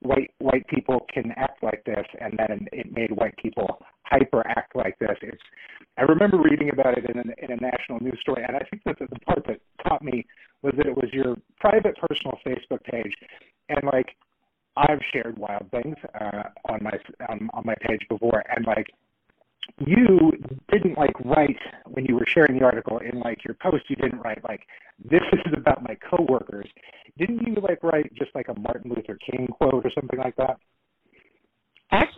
white 0.00 0.30
white 0.38 0.66
people 0.68 1.06
can 1.12 1.32
act 1.36 1.62
like 1.62 1.84
this, 1.84 2.06
and 2.20 2.38
that 2.38 2.50
it 2.72 2.92
made 2.92 3.10
white 3.10 3.36
people 3.36 3.80
hyper 4.10 4.46
act 4.46 4.76
like 4.76 4.98
this. 4.98 5.16
It's 5.22 5.42
I 5.98 6.02
remember 6.02 6.38
reading 6.38 6.70
about 6.70 6.98
it 6.98 7.04
in, 7.08 7.18
in 7.18 7.52
a 7.52 7.56
national 7.56 8.00
news 8.00 8.18
story, 8.20 8.44
and 8.46 8.56
I 8.56 8.64
think 8.70 8.82
that 8.84 8.98
the 8.98 9.18
part 9.20 9.44
that 9.46 9.60
caught 9.86 10.02
me 10.02 10.26
was 10.62 10.74
that 10.76 10.86
it 10.86 10.96
was 10.96 11.08
your 11.12 11.36
private 11.58 11.96
personal 11.96 12.38
Facebook 12.46 12.82
page, 12.84 13.14
and 13.68 13.80
like 13.84 14.16
I've 14.76 15.00
shared 15.12 15.38
wild 15.38 15.70
things 15.70 15.96
uh, 16.20 16.42
on 16.68 16.82
my 16.82 16.92
on, 17.28 17.48
on 17.54 17.62
my 17.64 17.74
page 17.80 18.06
before, 18.08 18.44
and 18.54 18.66
like 18.66 18.88
you 19.78 20.32
didn't 20.70 20.96
like 20.96 21.18
write 21.24 21.58
when 21.86 22.04
you 22.06 22.14
were 22.14 22.26
sharing 22.26 22.58
the 22.58 22.64
article 22.64 22.98
in 22.98 23.20
like 23.20 23.44
your 23.44 23.54
post 23.54 23.84
you 23.88 23.96
didn't 23.96 24.20
write 24.20 24.42
like 24.48 24.62
this 25.04 25.22
is 25.32 25.52
about 25.56 25.82
my 25.82 25.96
coworkers 26.08 26.68
didn't 27.18 27.46
you 27.46 27.54
like 27.60 27.82
write 27.82 28.12
just 28.14 28.30
like 28.34 28.48
a 28.48 28.58
martin 28.60 28.90
luther 28.94 29.18
king 29.30 29.46
quote 29.48 29.84
or 29.84 29.90
something 29.94 30.18
like 30.18 30.36
that 30.36 30.58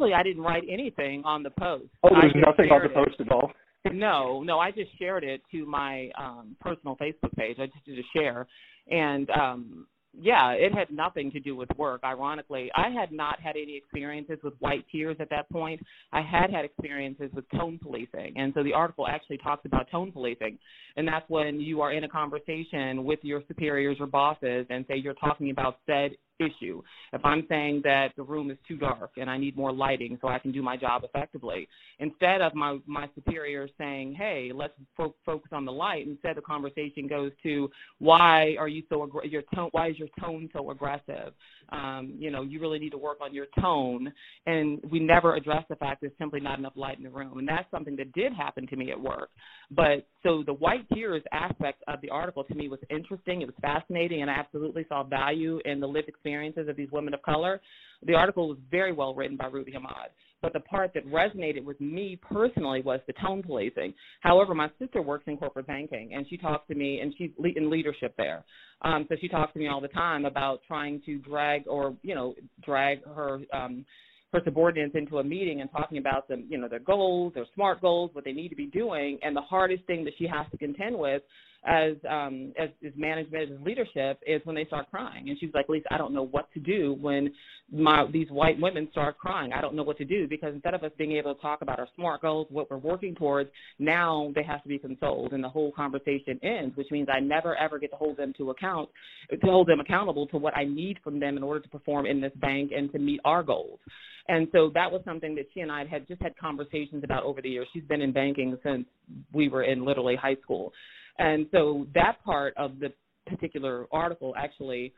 actually 0.08 0.14
i 0.14 0.22
didn't 0.22 0.42
write 0.42 0.64
anything 0.68 1.22
on 1.24 1.42
the 1.42 1.50
post 1.50 1.86
oh 2.02 2.10
there's 2.20 2.34
nothing 2.34 2.70
on 2.70 2.82
the 2.82 2.88
post 2.88 3.20
at 3.20 3.30
all 3.30 3.52
No, 3.92 4.42
no, 4.42 4.58
I 4.58 4.70
just 4.70 4.90
shared 4.98 5.24
it 5.24 5.40
to 5.52 5.64
my 5.64 6.10
um, 6.18 6.56
personal 6.60 6.96
Facebook 6.96 7.32
page. 7.36 7.56
I 7.58 7.66
just 7.66 7.84
did 7.86 7.98
a 7.98 8.02
share, 8.12 8.46
and 8.90 9.30
um, 9.30 9.86
yeah, 10.18 10.50
it 10.50 10.74
had 10.74 10.90
nothing 10.90 11.30
to 11.30 11.40
do 11.40 11.54
with 11.54 11.68
work. 11.76 12.00
Ironically, 12.04 12.70
I 12.74 12.90
had 12.90 13.12
not 13.12 13.40
had 13.40 13.56
any 13.56 13.76
experiences 13.76 14.38
with 14.42 14.54
white 14.58 14.84
tears 14.90 15.16
at 15.20 15.30
that 15.30 15.48
point. 15.50 15.80
I 16.12 16.22
had 16.22 16.50
had 16.50 16.64
experiences 16.64 17.30
with 17.32 17.44
tone 17.50 17.78
policing, 17.80 18.34
and 18.36 18.52
so 18.54 18.62
the 18.62 18.72
article 18.72 19.06
actually 19.06 19.38
talks 19.38 19.64
about 19.64 19.90
tone 19.90 20.10
policing, 20.12 20.58
and 20.96 21.06
that's 21.06 21.28
when 21.28 21.60
you 21.60 21.80
are 21.80 21.92
in 21.92 22.04
a 22.04 22.08
conversation 22.08 23.04
with 23.04 23.20
your 23.22 23.42
superiors 23.48 23.98
or 24.00 24.06
bosses 24.06 24.66
and 24.70 24.84
say 24.88 24.96
you're 24.96 25.14
talking 25.14 25.50
about 25.50 25.78
said 25.86 26.12
issue. 26.38 26.82
If 27.12 27.24
I'm 27.24 27.44
saying 27.48 27.82
that 27.84 28.12
the 28.16 28.22
room 28.22 28.50
is 28.50 28.58
too 28.66 28.76
dark 28.76 29.12
and 29.16 29.28
I 29.28 29.38
need 29.38 29.56
more 29.56 29.72
lighting 29.72 30.18
so 30.20 30.28
I 30.28 30.38
can 30.38 30.52
do 30.52 30.62
my 30.62 30.76
job 30.76 31.02
effectively, 31.04 31.68
instead 31.98 32.40
of 32.40 32.54
my 32.54 32.78
my 32.86 33.08
superior 33.14 33.68
saying, 33.78 34.14
"Hey, 34.14 34.50
let's 34.54 34.74
fo- 34.96 35.14
focus 35.24 35.50
on 35.52 35.64
the 35.64 35.72
light," 35.72 36.06
instead 36.06 36.36
the 36.36 36.42
conversation 36.42 37.06
goes 37.06 37.32
to, 37.42 37.70
"Why 37.98 38.56
are 38.58 38.68
you 38.68 38.82
so 38.88 39.06
aggr- 39.06 39.30
your 39.30 39.42
tone? 39.54 39.68
Why 39.72 39.88
is 39.88 39.98
your 39.98 40.08
tone 40.20 40.48
so 40.52 40.70
aggressive? 40.70 41.34
Um, 41.70 42.14
you 42.18 42.30
know, 42.30 42.42
you 42.42 42.60
really 42.60 42.78
need 42.78 42.90
to 42.90 42.98
work 42.98 43.18
on 43.20 43.34
your 43.34 43.46
tone." 43.60 44.12
And 44.46 44.80
we 44.90 45.00
never 45.00 45.34
address 45.34 45.64
the 45.68 45.76
fact 45.76 46.00
there's 46.00 46.12
simply 46.18 46.40
not 46.40 46.58
enough 46.58 46.76
light 46.76 46.98
in 46.98 47.04
the 47.04 47.10
room, 47.10 47.38
and 47.38 47.48
that's 47.48 47.70
something 47.70 47.96
that 47.96 48.12
did 48.12 48.32
happen 48.32 48.66
to 48.66 48.76
me 48.76 48.90
at 48.90 49.00
work. 49.00 49.30
But 49.70 50.06
so 50.22 50.42
the 50.42 50.54
white 50.54 50.88
tears 50.94 51.22
aspect 51.32 51.82
of 51.88 52.00
the 52.00 52.10
article 52.10 52.44
to 52.44 52.54
me 52.54 52.68
was 52.68 52.80
interesting. 52.90 53.42
It 53.42 53.46
was 53.46 53.54
fascinating, 53.60 54.22
and 54.22 54.30
I 54.30 54.34
absolutely 54.34 54.84
saw 54.88 55.02
value 55.02 55.60
in 55.64 55.80
the 55.80 55.86
lived 55.86 56.08
experiences 56.28 56.68
of 56.68 56.76
these 56.76 56.90
women 56.92 57.14
of 57.14 57.22
color. 57.22 57.60
The 58.06 58.14
article 58.14 58.48
was 58.48 58.58
very 58.70 58.92
well 58.92 59.14
written 59.14 59.36
by 59.36 59.46
Ruby 59.46 59.72
Hamad. 59.72 60.10
But 60.40 60.52
the 60.52 60.60
part 60.60 60.92
that 60.94 61.04
resonated 61.06 61.64
with 61.64 61.80
me 61.80 62.16
personally 62.22 62.80
was 62.80 63.00
the 63.08 63.12
tone 63.14 63.42
policing. 63.42 63.92
However, 64.20 64.54
my 64.54 64.70
sister 64.78 65.02
works 65.02 65.24
in 65.26 65.36
corporate 65.36 65.66
banking, 65.66 66.10
and 66.14 66.24
she 66.30 66.36
talks 66.36 66.68
to 66.68 66.76
me, 66.76 67.00
and 67.00 67.12
she's 67.18 67.30
in 67.56 67.68
leadership 67.68 68.14
there. 68.16 68.44
Um, 68.82 69.04
so 69.08 69.16
she 69.20 69.26
talks 69.26 69.52
to 69.54 69.58
me 69.58 69.66
all 69.66 69.80
the 69.80 69.88
time 69.88 70.26
about 70.26 70.60
trying 70.68 71.02
to 71.06 71.18
drag 71.18 71.66
or 71.66 71.96
you 72.02 72.14
know 72.14 72.34
drag 72.64 73.04
her 73.04 73.40
um, 73.52 73.84
her 74.32 74.40
subordinates 74.44 74.94
into 74.94 75.18
a 75.18 75.24
meeting 75.24 75.60
and 75.60 75.70
talking 75.72 75.98
about 75.98 76.28
them, 76.28 76.44
you 76.48 76.58
know, 76.58 76.68
their 76.68 76.78
goals, 76.78 77.32
their 77.34 77.46
smart 77.54 77.80
goals, 77.80 78.10
what 78.12 78.24
they 78.24 78.32
need 78.32 78.50
to 78.50 78.56
be 78.56 78.66
doing, 78.66 79.18
and 79.22 79.34
the 79.34 79.40
hardest 79.40 79.82
thing 79.86 80.04
that 80.04 80.12
she 80.18 80.26
has 80.26 80.46
to 80.52 80.58
contend 80.58 80.96
with 80.96 81.22
as 81.66 81.94
um 82.08 82.52
as, 82.58 82.68
as 82.86 82.92
management 82.96 83.50
as 83.50 83.58
leadership 83.66 84.20
is 84.26 84.40
when 84.44 84.54
they 84.54 84.64
start 84.66 84.88
crying 84.90 85.28
and 85.28 85.38
she's 85.40 85.50
like 85.54 85.68
lisa 85.68 85.92
i 85.92 85.98
don't 85.98 86.14
know 86.14 86.26
what 86.26 86.52
to 86.52 86.60
do 86.60 86.96
when 87.00 87.32
my 87.72 88.06
these 88.12 88.30
white 88.30 88.58
women 88.60 88.86
start 88.92 89.18
crying 89.18 89.52
i 89.52 89.60
don't 89.60 89.74
know 89.74 89.82
what 89.82 89.98
to 89.98 90.04
do 90.04 90.28
because 90.28 90.54
instead 90.54 90.72
of 90.72 90.84
us 90.84 90.92
being 90.96 91.12
able 91.12 91.34
to 91.34 91.40
talk 91.40 91.60
about 91.60 91.80
our 91.80 91.88
smart 91.96 92.22
goals 92.22 92.46
what 92.50 92.70
we're 92.70 92.76
working 92.76 93.14
towards 93.14 93.50
now 93.80 94.30
they 94.36 94.42
have 94.42 94.62
to 94.62 94.68
be 94.68 94.78
consoled 94.78 95.32
and 95.32 95.42
the 95.42 95.48
whole 95.48 95.72
conversation 95.72 96.38
ends 96.42 96.76
which 96.76 96.90
means 96.92 97.08
i 97.12 97.18
never 97.18 97.56
ever 97.56 97.78
get 97.78 97.90
to 97.90 97.96
hold 97.96 98.16
them 98.16 98.32
to 98.36 98.50
account 98.50 98.88
to 99.30 99.46
hold 99.46 99.66
them 99.66 99.80
accountable 99.80 100.26
to 100.28 100.36
what 100.36 100.56
i 100.56 100.64
need 100.64 100.96
from 101.02 101.18
them 101.18 101.36
in 101.36 101.42
order 101.42 101.60
to 101.60 101.68
perform 101.68 102.06
in 102.06 102.20
this 102.20 102.32
bank 102.36 102.70
and 102.74 102.92
to 102.92 102.98
meet 102.98 103.20
our 103.24 103.42
goals 103.42 103.80
and 104.28 104.46
so 104.52 104.70
that 104.74 104.90
was 104.92 105.00
something 105.04 105.34
that 105.36 105.46
she 105.54 105.60
and 105.60 105.72
I 105.72 105.86
had 105.86 106.06
just 106.06 106.20
had 106.20 106.36
conversations 106.36 107.02
about 107.02 107.22
over 107.22 107.40
the 107.40 107.48
years. 107.48 107.66
She's 107.72 107.84
been 107.84 108.02
in 108.02 108.12
banking 108.12 108.56
since 108.62 108.84
we 109.32 109.48
were 109.48 109.62
in 109.62 109.84
literally 109.86 110.16
high 110.16 110.36
school. 110.42 110.72
And 111.18 111.46
so 111.52 111.86
that 111.94 112.22
part 112.24 112.54
of 112.56 112.78
the 112.78 112.92
particular 113.26 113.86
article 113.92 114.34
actually 114.36 114.92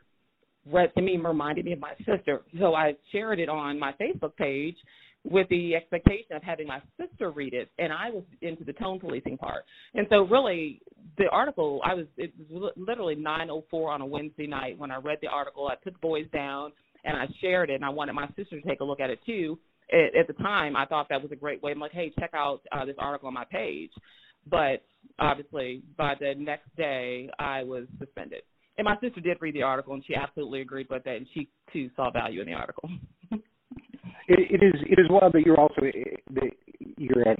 read 0.65 0.93
to 0.95 1.01
me 1.01 1.17
reminded 1.17 1.65
me 1.65 1.73
of 1.73 1.79
my 1.79 1.93
sister. 1.97 2.41
So 2.59 2.75
I 2.75 2.93
shared 3.11 3.39
it 3.39 3.49
on 3.49 3.79
my 3.79 3.93
Facebook 3.93 4.35
page 4.35 4.75
with 5.23 5.47
the 5.49 5.75
expectation 5.75 6.35
of 6.35 6.41
having 6.41 6.67
my 6.67 6.81
sister 6.99 7.29
read 7.29 7.53
it, 7.53 7.69
and 7.77 7.93
I 7.93 8.09
was 8.09 8.23
into 8.41 8.63
the 8.63 8.73
tone 8.73 8.99
policing 8.99 9.37
part. 9.37 9.65
And 9.93 10.07
so, 10.09 10.23
really, 10.23 10.81
the 11.17 11.25
article 11.31 11.81
I 11.85 11.93
was 11.93 12.05
it 12.17 12.33
was 12.49 12.73
literally 12.75 13.15
9:04 13.15 13.89
on 13.89 14.01
a 14.01 14.05
Wednesday 14.05 14.47
night 14.47 14.77
when 14.77 14.91
I 14.91 14.97
read 14.97 15.19
the 15.21 15.27
article. 15.27 15.67
I 15.67 15.75
the 15.83 15.91
boys 16.01 16.25
down 16.33 16.71
and 17.03 17.17
I 17.17 17.25
shared 17.39 17.69
it, 17.69 17.75
and 17.75 17.85
I 17.85 17.89
wanted 17.89 18.13
my 18.13 18.27
sister 18.35 18.59
to 18.59 18.67
take 18.67 18.79
a 18.79 18.83
look 18.83 18.99
at 18.99 19.09
it 19.09 19.19
too. 19.25 19.59
At, 19.91 20.15
at 20.15 20.27
the 20.27 20.33
time, 20.41 20.75
I 20.75 20.85
thought 20.85 21.07
that 21.09 21.21
was 21.21 21.31
a 21.31 21.35
great 21.35 21.61
way. 21.61 21.71
I'm 21.71 21.79
like, 21.79 21.91
hey, 21.91 22.11
check 22.19 22.31
out 22.33 22.61
uh, 22.71 22.85
this 22.85 22.95
article 22.97 23.27
on 23.27 23.33
my 23.33 23.45
page. 23.45 23.91
But 24.49 24.83
obviously, 25.19 25.83
by 25.97 26.15
the 26.19 26.33
next 26.37 26.75
day, 26.75 27.29
I 27.39 27.63
was 27.63 27.85
suspended. 27.99 28.41
And 28.77 28.85
my 28.85 28.95
sister 28.99 29.21
did 29.21 29.37
read 29.41 29.55
the 29.55 29.63
article, 29.63 29.93
and 29.93 30.03
she 30.05 30.15
absolutely 30.15 30.61
agreed 30.61 30.87
with 30.89 31.03
that, 31.03 31.15
and 31.15 31.27
she 31.33 31.49
too 31.71 31.89
saw 31.95 32.09
value 32.09 32.41
in 32.41 32.47
the 32.47 32.53
article. 32.53 32.89
it, 33.31 33.41
it 34.27 34.63
is 34.63 34.81
it 34.89 34.99
is 34.99 35.07
wild 35.09 35.33
that 35.33 35.43
you're 35.45 35.59
also 35.59 35.81
eh, 35.81 36.15
that 36.33 36.51
you're 36.97 37.21
a 37.21 37.35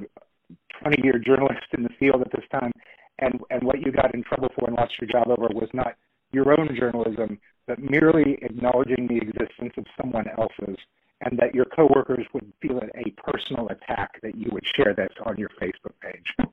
20 0.82 1.02
year 1.04 1.20
journalist 1.26 1.66
in 1.74 1.84
the 1.84 1.90
field 2.00 2.22
at 2.22 2.32
this 2.32 2.46
time, 2.52 2.72
and 3.20 3.40
and 3.50 3.64
what 3.64 3.80
you 3.82 3.92
got 3.92 4.14
in 4.14 4.24
trouble 4.24 4.50
for 4.56 4.68
and 4.68 4.76
lost 4.76 4.94
your 5.00 5.10
job 5.10 5.28
over 5.30 5.48
was 5.54 5.70
not 5.74 5.96
your 6.32 6.52
own 6.60 6.70
journalism, 6.78 7.40
but 7.68 7.80
merely 7.80 8.38
acknowledging 8.42 9.08
the 9.08 9.18
existence 9.18 9.74
of 9.78 9.86
someone 10.00 10.26
else's, 10.38 10.78
and 11.22 11.38
that 11.38 11.56
your 11.56 11.66
coworkers 11.66 12.26
would 12.34 12.52
feel 12.62 12.80
it 12.80 12.92
a 12.96 13.10
personal 13.22 13.68
attack 13.70 14.22
that 14.22 14.36
you 14.36 14.50
would 14.52 14.64
share 14.76 14.94
this 14.94 15.12
on 15.26 15.38
your 15.38 15.50
Facebook 15.62 15.94
page. 16.02 16.26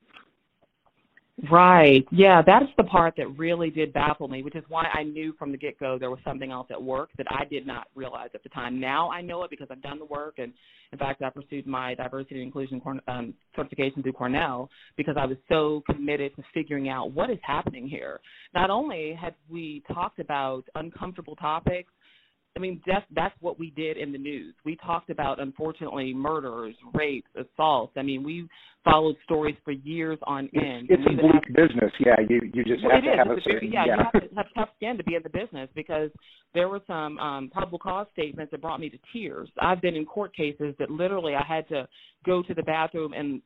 Right. 1.49 2.05
Yeah, 2.11 2.41
that's 2.45 2.65
the 2.77 2.83
part 2.83 3.13
that 3.17 3.37
really 3.37 3.69
did 3.69 3.93
baffle 3.93 4.27
me, 4.27 4.43
which 4.43 4.55
is 4.55 4.63
why 4.67 4.85
I 4.93 5.03
knew 5.03 5.33
from 5.39 5.51
the 5.51 5.57
get 5.57 5.79
go 5.79 5.97
there 5.97 6.09
was 6.09 6.19
something 6.25 6.51
else 6.51 6.67
at 6.69 6.81
work 6.81 7.11
that 7.17 7.27
I 7.29 7.45
did 7.45 7.65
not 7.65 7.87
realize 7.95 8.29
at 8.33 8.43
the 8.43 8.49
time. 8.49 8.79
Now 8.79 9.09
I 9.09 9.21
know 9.21 9.43
it 9.43 9.49
because 9.49 9.67
I've 9.71 9.81
done 9.81 9.99
the 9.99 10.05
work, 10.05 10.35
and 10.37 10.51
in 10.91 10.97
fact, 10.97 11.21
I 11.21 11.29
pursued 11.29 11.65
my 11.65 11.95
diversity 11.95 12.35
and 12.35 12.43
inclusion 12.43 12.81
um, 13.07 13.33
certification 13.55 14.03
through 14.03 14.13
Cornell 14.13 14.69
because 14.97 15.15
I 15.17 15.25
was 15.25 15.37
so 15.47 15.81
committed 15.85 16.35
to 16.35 16.43
figuring 16.53 16.89
out 16.89 17.11
what 17.11 17.29
is 17.29 17.39
happening 17.43 17.87
here. 17.87 18.19
Not 18.53 18.69
only 18.69 19.13
had 19.19 19.35
we 19.49 19.83
talked 19.93 20.19
about 20.19 20.63
uncomfortable 20.75 21.35
topics, 21.35 21.91
I 22.57 22.59
mean, 22.59 22.81
that's 22.85 23.05
that's 23.15 23.35
what 23.39 23.59
we 23.59 23.69
did 23.71 23.97
in 23.97 24.11
the 24.11 24.17
news. 24.17 24.55
We 24.65 24.75
talked 24.77 25.09
about, 25.09 25.39
unfortunately, 25.39 26.13
murders, 26.13 26.75
rapes, 26.93 27.29
assaults. 27.35 27.93
I 27.95 28.01
mean, 28.01 28.23
we 28.23 28.47
followed 28.83 29.15
stories 29.23 29.55
for 29.63 29.71
years 29.71 30.17
on 30.23 30.49
end. 30.55 30.87
It's 30.89 31.03
a 31.05 31.09
bleak 31.09 31.33
have, 31.33 31.55
business. 31.55 31.91
Yeah, 31.99 32.15
you 32.27 32.41
you 32.53 32.63
just 32.63 32.83
well, 32.83 32.95
have 32.95 33.03
to 33.03 33.11
is. 33.11 33.17
have 33.17 33.27
a 33.27 33.41
certain, 33.41 33.71
yeah, 33.71 33.85
yeah, 33.85 33.95
you 33.95 34.03
have 34.03 34.29
to 34.29 34.35
have 34.35 34.45
tough 34.55 34.69
skin 34.77 34.97
to 34.97 35.03
be 35.03 35.15
in 35.15 35.23
the 35.23 35.29
business 35.29 35.69
because 35.75 36.09
there 36.53 36.69
were 36.69 36.81
some 36.87 37.17
um, 37.19 37.49
probable 37.49 37.79
cause 37.79 38.07
statements 38.13 38.51
that 38.51 38.61
brought 38.61 38.79
me 38.79 38.89
to 38.89 38.97
tears. 39.13 39.49
I've 39.61 39.81
been 39.81 39.95
in 39.95 40.05
court 40.05 40.35
cases 40.35 40.73
that 40.79 40.89
literally 40.89 41.35
I 41.35 41.43
had 41.45 41.67
to 41.69 41.87
go 42.25 42.41
to 42.43 42.53
the 42.53 42.63
bathroom 42.63 43.13
and 43.13 43.41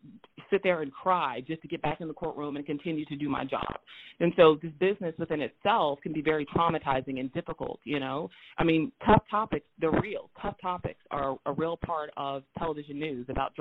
sit 0.49 0.61
there 0.63 0.81
and 0.81 0.91
cry 0.91 1.41
just 1.45 1.61
to 1.61 1.67
get 1.67 1.81
back 1.81 2.01
in 2.01 2.07
the 2.07 2.13
courtroom 2.13 2.55
and 2.55 2.65
continue 2.65 3.05
to 3.05 3.15
do 3.15 3.29
my 3.29 3.43
job. 3.43 3.75
And 4.19 4.33
so 4.35 4.57
this 4.61 4.71
business 4.79 5.13
within 5.17 5.41
itself 5.41 5.99
can 6.01 6.13
be 6.13 6.21
very 6.21 6.45
traumatizing 6.45 7.19
and 7.19 7.31
difficult, 7.33 7.79
you 7.83 7.99
know. 7.99 8.29
I 8.57 8.63
mean, 8.63 8.91
tough 9.05 9.23
topics, 9.29 9.65
they're 9.79 9.91
real. 9.91 10.29
Tough 10.41 10.55
topics 10.61 10.99
are 11.11 11.37
a 11.45 11.53
real 11.53 11.77
part 11.77 12.11
of 12.17 12.43
television 12.57 12.99
news 12.99 13.25
about 13.29 13.55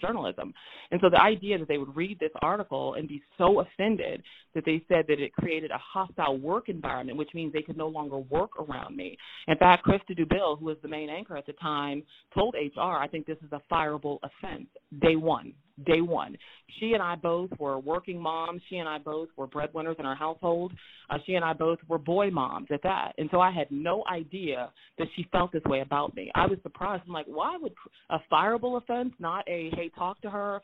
journalism. 0.00 0.52
And 0.90 1.00
so 1.00 1.10
the 1.10 1.22
idea 1.22 1.58
that 1.58 1.68
they 1.68 1.78
would 1.78 1.94
read 1.96 2.18
this 2.18 2.30
article 2.42 2.94
and 2.94 3.08
be 3.08 3.22
so 3.38 3.60
offended 3.60 4.22
that 4.54 4.64
they 4.64 4.82
said 4.88 5.04
that 5.08 5.20
it 5.20 5.32
created 5.32 5.70
a 5.70 5.78
hostile 5.78 6.38
work 6.38 6.68
environment, 6.68 7.18
which 7.18 7.30
means 7.34 7.52
they 7.52 7.62
could 7.62 7.76
no 7.76 7.88
longer 7.88 8.18
work 8.18 8.50
around 8.58 8.96
me. 8.96 9.16
In 9.48 9.56
fact, 9.58 9.86
Christa 9.86 10.18
Dubill, 10.18 10.58
who 10.58 10.66
was 10.66 10.76
the 10.82 10.88
main 10.88 11.10
anchor 11.10 11.36
at 11.36 11.46
the 11.46 11.52
time, 11.54 12.02
told 12.34 12.54
HR, 12.54 12.80
I 12.80 13.08
think 13.08 13.26
this 13.26 13.38
is 13.38 13.52
a 13.52 13.60
fireable 13.72 14.18
offense. 14.22 14.68
Day 15.00 15.16
one 15.16 15.52
day 15.84 16.00
one. 16.00 16.36
She 16.80 16.92
and 16.92 17.02
I 17.02 17.14
both 17.16 17.50
were 17.58 17.78
working 17.78 18.20
moms. 18.20 18.62
She 18.68 18.76
and 18.76 18.88
I 18.88 18.98
both 18.98 19.28
were 19.36 19.46
breadwinners 19.46 19.96
in 19.98 20.06
our 20.06 20.14
household. 20.14 20.72
Uh, 21.10 21.18
she 21.26 21.34
and 21.34 21.44
I 21.44 21.52
both 21.52 21.78
were 21.88 21.98
boy 21.98 22.30
moms 22.30 22.68
at 22.72 22.82
that. 22.82 23.12
And 23.18 23.28
so 23.30 23.40
I 23.40 23.50
had 23.50 23.70
no 23.70 24.04
idea 24.10 24.70
that 24.98 25.08
she 25.16 25.26
felt 25.30 25.52
this 25.52 25.62
way 25.64 25.80
about 25.80 26.14
me. 26.16 26.30
I 26.34 26.46
was 26.46 26.58
surprised. 26.62 27.02
I'm 27.06 27.12
like, 27.12 27.26
why 27.26 27.56
would 27.60 27.72
a 28.10 28.18
fireable 28.32 28.78
offense, 28.78 29.12
not 29.18 29.46
a 29.48 29.70
hey, 29.74 29.90
talk 29.96 30.20
to 30.22 30.30
her, 30.30 30.60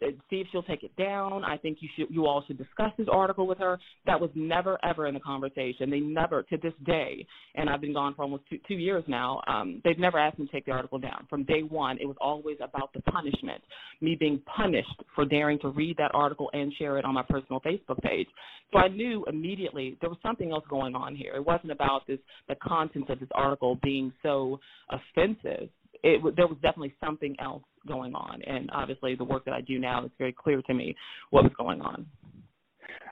see 0.00 0.40
if 0.40 0.46
she'll 0.50 0.62
take 0.62 0.82
it 0.82 0.94
down. 0.96 1.44
I 1.44 1.56
think 1.56 1.78
you 1.80 1.88
should 1.96 2.14
you 2.14 2.26
all 2.26 2.44
should 2.46 2.58
discuss 2.58 2.92
this 2.98 3.06
article 3.10 3.46
with 3.46 3.58
her. 3.58 3.78
That 4.06 4.20
was 4.20 4.30
never 4.34 4.78
ever 4.84 5.06
in 5.06 5.14
the 5.14 5.20
conversation. 5.20 5.90
They 5.90 6.00
never 6.00 6.42
to 6.44 6.56
this 6.58 6.72
day, 6.84 7.26
and 7.54 7.68
I've 7.68 7.80
been 7.80 7.92
gone 7.92 8.14
for 8.14 8.22
almost 8.22 8.44
two, 8.50 8.58
two 8.66 8.74
years 8.74 9.04
now. 9.06 9.40
Um, 9.46 9.80
they've 9.84 9.98
never 9.98 10.18
asked 10.18 10.38
me 10.38 10.46
to 10.46 10.52
take 10.52 10.66
the 10.66 10.72
article 10.72 10.98
down. 10.98 11.26
From 11.28 11.44
day 11.44 11.62
one, 11.62 11.98
it 11.98 12.06
was 12.06 12.16
always 12.20 12.56
about 12.62 12.92
the 12.92 13.00
punishment, 13.02 13.62
me 14.00 14.16
being 14.18 14.40
punished 14.56 15.02
for 15.14 15.24
daring 15.24 15.58
to 15.60 15.68
read 15.68 15.96
that 15.98 16.10
article 16.14 16.50
and 16.52 16.72
share 16.78 16.98
it 16.98 17.04
on 17.04 17.14
my 17.14 17.22
personal 17.28 17.60
Facebook 17.60 18.00
page. 18.02 18.28
So 18.72 18.78
I 18.78 18.88
knew 18.88 19.24
immediately 19.28 19.96
there 20.00 20.10
was 20.10 20.18
something 20.22 20.50
else 20.50 20.64
going 20.68 20.94
on 20.94 21.14
here. 21.14 21.34
It 21.34 21.44
wasn't 21.44 21.72
about 21.72 22.06
this 22.06 22.18
the 22.48 22.56
contents 22.56 23.08
of 23.10 23.20
this 23.20 23.28
article 23.34 23.78
being 23.82 24.12
so 24.22 24.58
offensive 24.90 25.68
it, 26.04 26.36
there 26.36 26.46
was 26.46 26.58
definitely 26.62 26.94
something 27.02 27.34
else 27.40 27.62
going 27.88 28.14
on. 28.14 28.42
And 28.42 28.70
obviously, 28.72 29.14
the 29.14 29.24
work 29.24 29.44
that 29.46 29.54
I 29.54 29.62
do 29.62 29.78
now, 29.78 30.04
it's 30.04 30.14
very 30.18 30.32
clear 30.32 30.60
to 30.62 30.74
me 30.74 30.94
what 31.30 31.44
was 31.44 31.52
going 31.56 31.80
on. 31.80 32.06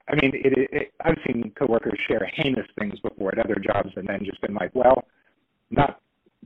I 0.08 0.14
mean, 0.16 0.32
it, 0.34 0.68
it, 0.72 0.92
I've 1.04 1.16
seen 1.26 1.52
coworkers 1.58 1.98
share 2.06 2.30
heinous 2.34 2.66
things 2.78 3.00
before 3.00 3.32
at 3.32 3.44
other 3.44 3.56
jobs, 3.56 3.90
and 3.96 4.06
then 4.06 4.24
just 4.24 4.40
been 4.42 4.54
like, 4.54 4.74
"Well, 4.74 5.04
not 5.70 6.00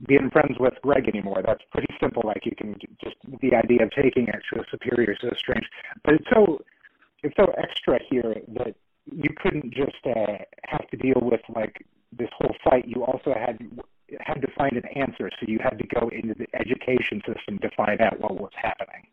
being 0.07 0.29
friends 0.29 0.57
with 0.59 0.75
Greg 0.83 1.07
anymore. 1.07 1.41
That's 1.45 1.63
pretty 1.71 1.93
simple. 1.99 2.21
Like 2.25 2.45
you 2.45 2.55
can 2.55 2.75
just 3.03 3.15
the 3.41 3.55
idea 3.55 3.83
of 3.83 3.91
taking 3.91 4.27
it 4.27 4.41
to 4.53 4.61
a 4.61 4.63
superior 4.71 5.11
is 5.11 5.17
so 5.21 5.29
strange, 5.37 5.65
but 6.05 6.13
it's 6.13 6.25
so 6.33 6.63
it's 7.23 7.35
so 7.35 7.51
extra 7.57 7.99
here 8.09 8.35
that 8.59 8.75
you 9.05 9.29
couldn't 9.41 9.73
just 9.73 9.97
uh, 10.05 10.37
have 10.65 10.87
to 10.91 10.97
deal 10.97 11.19
with 11.21 11.41
like 11.53 11.83
this 12.17 12.29
whole 12.37 12.55
fight. 12.63 12.87
You 12.87 13.03
also 13.03 13.33
had 13.33 13.59
had 14.19 14.41
to 14.41 14.47
find 14.57 14.73
an 14.73 14.85
answer, 14.95 15.29
so 15.39 15.45
you 15.47 15.59
had 15.61 15.77
to 15.77 15.87
go 15.87 16.09
into 16.09 16.33
the 16.33 16.47
education 16.53 17.21
system 17.25 17.59
to 17.59 17.69
find 17.75 18.01
out 18.01 18.19
what 18.19 18.35
was 18.35 18.51
happening. 18.55 19.03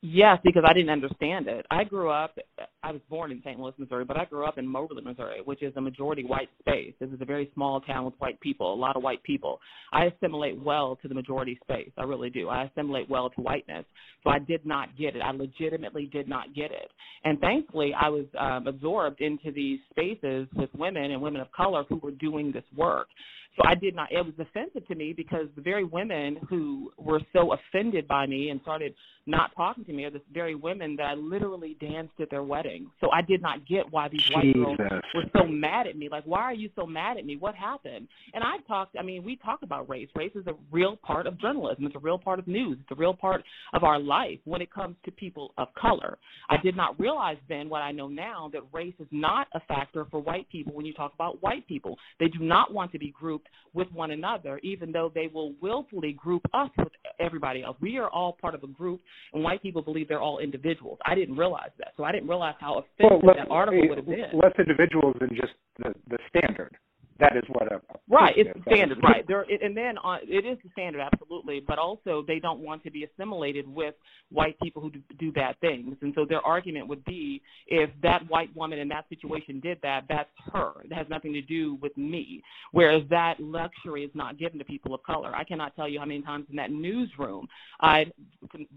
Yes, 0.00 0.38
because 0.44 0.62
I 0.64 0.72
didn't 0.72 0.90
understand 0.90 1.48
it. 1.48 1.66
I 1.72 1.82
grew 1.82 2.08
up, 2.08 2.38
I 2.84 2.92
was 2.92 3.00
born 3.10 3.32
in 3.32 3.40
St. 3.42 3.58
Louis, 3.58 3.72
Missouri, 3.78 4.04
but 4.04 4.16
I 4.16 4.26
grew 4.26 4.46
up 4.46 4.56
in 4.56 4.64
Moberly, 4.64 5.02
Missouri, 5.02 5.40
which 5.44 5.60
is 5.60 5.72
a 5.74 5.80
majority 5.80 6.24
white 6.24 6.50
space. 6.60 6.94
This 7.00 7.10
is 7.10 7.20
a 7.20 7.24
very 7.24 7.50
small 7.52 7.80
town 7.80 8.04
with 8.04 8.14
white 8.18 8.40
people, 8.40 8.72
a 8.72 8.76
lot 8.76 8.94
of 8.94 9.02
white 9.02 9.20
people. 9.24 9.58
I 9.92 10.04
assimilate 10.04 10.62
well 10.62 10.96
to 11.02 11.08
the 11.08 11.14
majority 11.14 11.58
space. 11.64 11.90
I 11.98 12.04
really 12.04 12.30
do. 12.30 12.48
I 12.48 12.64
assimilate 12.64 13.10
well 13.10 13.28
to 13.30 13.40
whiteness. 13.40 13.84
So 14.22 14.30
I 14.30 14.38
did 14.38 14.64
not 14.64 14.96
get 14.96 15.16
it. 15.16 15.20
I 15.20 15.32
legitimately 15.32 16.06
did 16.12 16.28
not 16.28 16.54
get 16.54 16.70
it. 16.70 16.92
And 17.24 17.40
thankfully, 17.40 17.92
I 18.00 18.08
was 18.08 18.26
um, 18.38 18.68
absorbed 18.68 19.20
into 19.20 19.50
these 19.50 19.80
spaces 19.90 20.46
with 20.54 20.70
women 20.78 21.10
and 21.10 21.20
women 21.20 21.40
of 21.40 21.50
color 21.50 21.82
who 21.88 21.96
were 21.96 22.12
doing 22.12 22.52
this 22.52 22.64
work. 22.76 23.08
So 23.56 23.62
I 23.66 23.74
did 23.74 23.96
not, 23.96 24.12
it 24.12 24.24
was 24.24 24.34
offensive 24.38 24.86
to 24.86 24.94
me 24.94 25.12
because 25.12 25.46
the 25.56 25.62
very 25.62 25.84
women 25.84 26.38
who 26.48 26.92
were 26.96 27.20
so 27.32 27.54
offended 27.54 28.06
by 28.06 28.26
me 28.26 28.50
and 28.50 28.60
started 28.62 28.94
not 29.26 29.50
talking 29.56 29.84
to 29.84 29.92
me 29.92 30.04
are 30.04 30.10
the 30.10 30.22
very 30.32 30.54
women 30.54 30.96
that 30.96 31.06
I 31.06 31.14
literally 31.14 31.76
danced 31.80 32.14
at 32.20 32.30
their 32.30 32.44
wedding. 32.44 32.90
So 33.00 33.10
I 33.10 33.20
did 33.20 33.42
not 33.42 33.66
get 33.66 33.90
why 33.90 34.08
these 34.08 34.22
Jesus. 34.22 34.34
white 34.34 34.54
girls 34.54 34.78
were 35.14 35.24
so 35.36 35.46
mad 35.46 35.86
at 35.86 35.96
me. 35.96 36.08
Like, 36.08 36.24
why 36.24 36.40
are 36.42 36.54
you 36.54 36.70
so 36.76 36.86
mad 36.86 37.18
at 37.18 37.26
me? 37.26 37.36
What 37.36 37.54
happened? 37.54 38.08
And 38.32 38.42
I 38.42 38.58
talked, 38.66 38.96
I 38.98 39.02
mean, 39.02 39.24
we 39.24 39.36
talk 39.36 39.60
about 39.62 39.88
race. 39.88 40.08
Race 40.14 40.32
is 40.34 40.46
a 40.46 40.54
real 40.70 40.96
part 40.96 41.26
of 41.26 41.38
journalism, 41.40 41.84
it's 41.84 41.96
a 41.96 42.00
real 42.00 42.18
part 42.18 42.38
of 42.38 42.46
news, 42.46 42.78
it's 42.80 42.90
a 42.90 43.00
real 43.00 43.14
part 43.14 43.42
of 43.74 43.84
our 43.84 43.98
life 43.98 44.38
when 44.44 44.62
it 44.62 44.72
comes 44.72 44.96
to 45.04 45.10
people 45.10 45.52
of 45.58 45.68
color. 45.74 46.16
I 46.48 46.56
did 46.62 46.76
not 46.76 46.98
realize 46.98 47.36
then 47.48 47.68
what 47.68 47.82
I 47.82 47.92
know 47.92 48.08
now 48.08 48.50
that 48.52 48.62
race 48.72 48.94
is 48.98 49.08
not 49.10 49.48
a 49.52 49.60
factor 49.60 50.06
for 50.10 50.20
white 50.20 50.48
people 50.48 50.72
when 50.72 50.86
you 50.86 50.94
talk 50.94 51.12
about 51.12 51.42
white 51.42 51.66
people. 51.66 51.98
They 52.18 52.28
do 52.28 52.38
not 52.38 52.72
want 52.72 52.92
to 52.92 52.98
be 52.98 53.10
grouped 53.10 53.47
with 53.74 53.90
one 53.92 54.10
another, 54.10 54.58
even 54.62 54.92
though 54.92 55.10
they 55.14 55.28
will 55.32 55.54
willfully 55.60 56.12
group 56.12 56.42
us 56.54 56.70
with 56.78 56.88
everybody 57.20 57.62
else. 57.62 57.76
We 57.80 57.98
are 57.98 58.08
all 58.10 58.36
part 58.40 58.54
of 58.54 58.62
a 58.62 58.66
group, 58.66 59.00
and 59.32 59.42
white 59.42 59.62
people 59.62 59.82
believe 59.82 60.08
they're 60.08 60.20
all 60.20 60.38
individuals. 60.38 60.98
I 61.04 61.14
didn't 61.14 61.36
realize 61.36 61.70
that, 61.78 61.92
so 61.96 62.04
I 62.04 62.12
didn't 62.12 62.28
realize 62.28 62.54
how 62.60 62.78
offensive 62.78 63.22
well, 63.22 63.34
that 63.36 63.50
article 63.50 63.88
would 63.88 63.98
have 63.98 64.06
been. 64.06 64.30
Less 64.32 64.52
individuals 64.58 65.16
than 65.20 65.30
just 65.30 65.52
the, 65.78 65.94
the 66.08 66.18
standard 66.28 66.76
that 67.20 67.36
is 67.36 67.42
what 67.48 67.72
a 67.72 67.80
right. 68.08 68.34
It's 68.36 68.50
the 68.54 68.62
standard, 68.70 68.98
right? 69.02 69.26
There, 69.26 69.44
and 69.62 69.76
then 69.76 69.98
on, 69.98 70.20
it 70.22 70.46
is 70.46 70.58
the 70.62 70.70
standard, 70.70 71.00
absolutely. 71.00 71.60
But 71.60 71.78
also, 71.78 72.24
they 72.26 72.38
don't 72.38 72.60
want 72.60 72.84
to 72.84 72.90
be 72.90 73.04
assimilated 73.04 73.66
with 73.66 73.94
white 74.30 74.58
people 74.60 74.80
who 74.80 74.90
do, 74.90 75.00
do 75.18 75.32
bad 75.32 75.58
things. 75.60 75.96
And 76.02 76.12
so 76.14 76.24
their 76.24 76.40
argument 76.40 76.86
would 76.86 77.04
be, 77.04 77.42
if 77.66 77.90
that 78.02 78.28
white 78.28 78.54
woman 78.54 78.78
in 78.78 78.88
that 78.88 79.08
situation 79.08 79.58
did 79.60 79.78
that, 79.82 80.04
that's 80.08 80.30
her. 80.52 80.72
It 80.84 80.92
has 80.92 81.06
nothing 81.10 81.32
to 81.32 81.42
do 81.42 81.76
with 81.82 81.96
me. 81.96 82.42
Whereas 82.72 83.02
that 83.10 83.40
luxury 83.40 84.04
is 84.04 84.10
not 84.14 84.38
given 84.38 84.58
to 84.58 84.64
people 84.64 84.94
of 84.94 85.02
color. 85.02 85.34
I 85.34 85.44
cannot 85.44 85.74
tell 85.74 85.88
you 85.88 85.98
how 85.98 86.06
many 86.06 86.22
times 86.22 86.46
in 86.50 86.56
that 86.56 86.70
newsroom 86.70 87.48
I've 87.80 88.12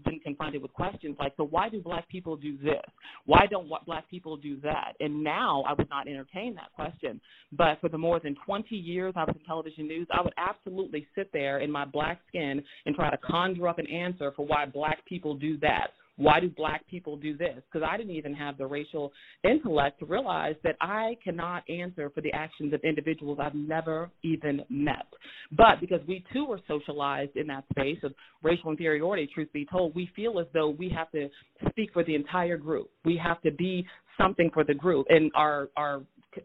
been 0.04 0.18
confronted 0.20 0.62
with 0.62 0.72
questions 0.72 1.16
like, 1.18 1.34
so 1.36 1.44
why 1.44 1.68
do 1.68 1.80
black 1.80 2.08
people 2.08 2.36
do 2.36 2.56
this? 2.58 2.82
Why 3.24 3.46
don't 3.48 3.70
black 3.86 4.10
people 4.10 4.36
do 4.36 4.58
that? 4.62 4.94
And 5.00 5.22
now 5.22 5.62
I 5.68 5.74
would 5.74 5.88
not 5.90 6.08
entertain 6.08 6.54
that 6.56 6.72
question. 6.74 7.20
But 7.52 7.80
for 7.80 7.88
the 7.88 7.98
more 7.98 8.18
than 8.18 8.31
20 8.44 8.74
years 8.76 9.14
I 9.16 9.24
was 9.24 9.34
in 9.38 9.44
television 9.44 9.86
news, 9.86 10.06
I 10.12 10.22
would 10.22 10.34
absolutely 10.36 11.06
sit 11.14 11.30
there 11.32 11.60
in 11.60 11.70
my 11.70 11.84
black 11.84 12.20
skin 12.28 12.62
and 12.86 12.94
try 12.94 13.10
to 13.10 13.18
conjure 13.18 13.68
up 13.68 13.78
an 13.78 13.86
answer 13.86 14.32
for 14.34 14.46
why 14.46 14.66
black 14.66 15.04
people 15.06 15.34
do 15.34 15.58
that. 15.58 15.88
Why 16.16 16.40
do 16.40 16.50
black 16.50 16.86
people 16.88 17.16
do 17.16 17.36
this? 17.36 17.62
Because 17.72 17.86
I 17.88 17.96
didn't 17.96 18.14
even 18.14 18.34
have 18.34 18.58
the 18.58 18.66
racial 18.66 19.12
intellect 19.44 19.98
to 20.00 20.06
realize 20.06 20.56
that 20.62 20.76
I 20.80 21.16
cannot 21.24 21.62
answer 21.70 22.10
for 22.10 22.20
the 22.20 22.32
actions 22.32 22.74
of 22.74 22.80
individuals 22.84 23.38
I've 23.40 23.54
never 23.54 24.10
even 24.22 24.62
met. 24.68 25.06
But 25.52 25.80
because 25.80 26.00
we 26.06 26.22
too 26.32 26.44
were 26.44 26.60
socialized 26.68 27.36
in 27.36 27.46
that 27.46 27.64
space 27.70 27.98
of 28.02 28.12
racial 28.42 28.70
inferiority, 28.70 29.28
truth 29.34 29.48
be 29.52 29.64
told, 29.64 29.94
we 29.94 30.10
feel 30.14 30.38
as 30.38 30.46
though 30.52 30.68
we 30.68 30.90
have 30.90 31.10
to 31.12 31.28
speak 31.70 31.92
for 31.92 32.04
the 32.04 32.14
entire 32.14 32.58
group. 32.58 32.90
We 33.04 33.16
have 33.16 33.40
to 33.42 33.50
be 33.50 33.86
something 34.18 34.50
for 34.52 34.64
the 34.64 34.74
group. 34.74 35.06
And 35.08 35.32
our, 35.34 35.70
our 35.76 36.02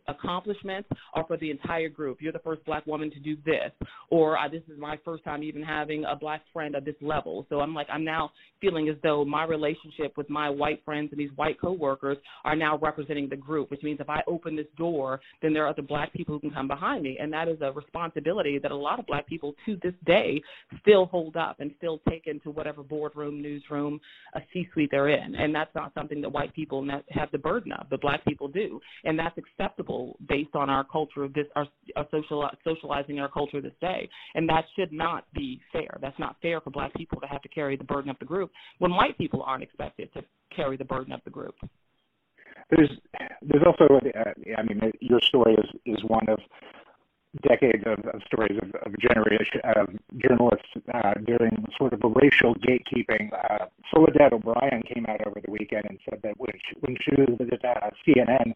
accomplishments 0.08 0.90
are 1.14 1.26
for 1.28 1.38
the 1.38 1.52
entire 1.52 1.90
group. 1.90 2.22
You're 2.22 2.34
the 2.34 2.40
first 2.40 2.64
black 2.66 2.86
woman 2.86 3.10
to 3.12 3.20
do 3.20 3.38
this, 3.46 3.72
or 4.10 4.38
uh, 4.38 4.48
this 4.48 4.64
is 4.72 4.80
my 4.80 4.98
first 5.06 5.24
time 5.24 5.44
even 5.44 5.64
having 5.64 6.06
a 6.06 6.16
black 6.16 6.42
friend 6.54 6.76
at 6.76 6.86
this 6.86 6.96
level. 7.02 7.46
So 7.50 7.60
I'm 7.60 7.74
like, 7.74 7.88
I'm 7.92 8.04
now 8.04 8.32
feeling 8.60 8.90
as 8.90 8.96
though 9.04 9.24
my 9.24 9.44
relationship 9.46 10.18
with 10.18 10.30
my 10.30 10.50
white 10.50 10.84
friends 10.84 11.10
and 11.12 11.20
these 11.20 11.32
white 11.36 11.60
coworkers 11.62 12.18
are 12.44 12.56
now 12.56 12.78
representing 12.78 13.30
the 13.30 13.36
group, 13.36 13.72
which 13.72 13.84
means 13.84 14.00
if 14.00 14.10
I 14.10 14.22
open 14.28 14.56
this 14.56 14.68
door, 14.78 15.20
then 15.42 15.54
there 15.54 15.64
are 15.64 15.70
other 15.70 15.82
black 15.82 16.12
people 16.14 16.36
who 16.36 16.40
can 16.40 16.52
come 16.52 16.68
behind 16.68 17.04
me, 17.04 17.18
and 17.20 17.32
that 17.32 17.48
is 17.48 17.58
a 17.62 17.72
responsibility 17.72 18.60
that 18.60 18.72
a 18.72 18.76
lot 18.76 19.00
of 19.00 19.06
black 19.06 19.28
people 19.28 19.54
to 19.66 19.78
this 19.84 19.94
day 20.06 20.42
still 20.82 21.06
hold 21.06 21.38
up 21.38 21.60
and 21.60 21.72
still 21.78 22.02
take 22.10 22.28
into 22.28 22.50
whatever 22.50 22.84
boardroom, 22.84 23.42
newsroom, 23.42 24.00
a 24.36 24.42
C-suite 24.52 24.90
they're 24.92 25.10
in, 25.10 25.36
and 25.36 25.54
that's 25.54 25.74
not 25.76 25.94
something 25.94 26.22
that 26.22 26.30
white 26.30 26.54
people 26.54 26.86
have 27.10 27.32
the 27.32 27.38
burden 27.38 27.72
of, 27.72 27.88
but 27.90 28.02
black 28.02 28.26
people 28.26 28.48
do, 28.48 28.80
and 29.04 29.18
that's 29.18 29.38
acceptable 29.38 29.77
acceptable 29.78 30.18
based 30.28 30.56
on 30.56 30.70
our 30.70 30.84
culture 30.84 31.24
of 31.24 31.34
this, 31.34 31.46
our, 31.56 31.68
our 31.96 32.08
social, 32.12 32.50
socializing 32.64 33.20
our 33.20 33.30
culture 33.30 33.62
this 33.62 33.74
day. 33.82 34.10
And 34.36 34.48
that 34.50 34.66
should 34.76 34.92
not 34.92 35.26
be 35.34 35.60
fair. 35.72 35.98
That's 36.02 36.18
not 36.20 36.36
fair 36.42 36.62
for 36.62 36.70
black 36.70 36.94
people 36.96 37.20
to 37.22 37.28
have 37.28 37.42
to 37.42 37.50
carry 37.50 37.76
the 37.76 37.84
burden 37.84 38.10
of 38.10 38.18
the 38.20 38.26
group 38.26 38.52
when 38.80 38.92
white 38.92 39.18
people 39.18 39.44
aren't 39.44 39.64
expected 39.64 40.14
to 40.14 40.24
carry 40.56 40.78
the 40.78 40.86
burden 40.86 41.14
of 41.14 41.22
the 41.24 41.32
group. 41.32 41.56
There's, 42.70 42.90
there's 43.42 43.64
also, 43.66 43.86
uh, 43.96 44.58
I 44.58 44.64
mean, 44.64 44.92
your 45.00 45.22
story 45.22 45.54
is, 45.54 45.70
is 45.86 46.04
one 46.04 46.28
of 46.28 46.40
decades 47.48 47.84
of, 47.86 48.00
of 48.14 48.22
stories 48.26 48.58
of, 48.62 48.70
of 48.86 48.98
generation 49.00 49.62
of 49.64 49.88
journalists 50.18 50.68
uh, 50.94 51.14
doing 51.26 51.66
sort 51.78 51.94
of 51.94 52.02
a 52.04 52.08
racial 52.08 52.56
gatekeeping. 52.56 53.30
Uh, 53.32 53.66
Soledad 53.94 54.34
O'Brien 54.34 54.82
came 54.84 55.06
out 55.08 55.26
over 55.28 55.40
the 55.44 55.52
weekend 55.52 55.86
and 55.88 56.00
said 56.10 56.20
that 56.24 56.34
when 56.38 56.54
she, 56.56 56.76
when 56.80 56.98
she 57.02 57.12
was 57.16 57.50
at 57.52 57.84
uh, 57.84 57.90
CNN, 58.06 58.54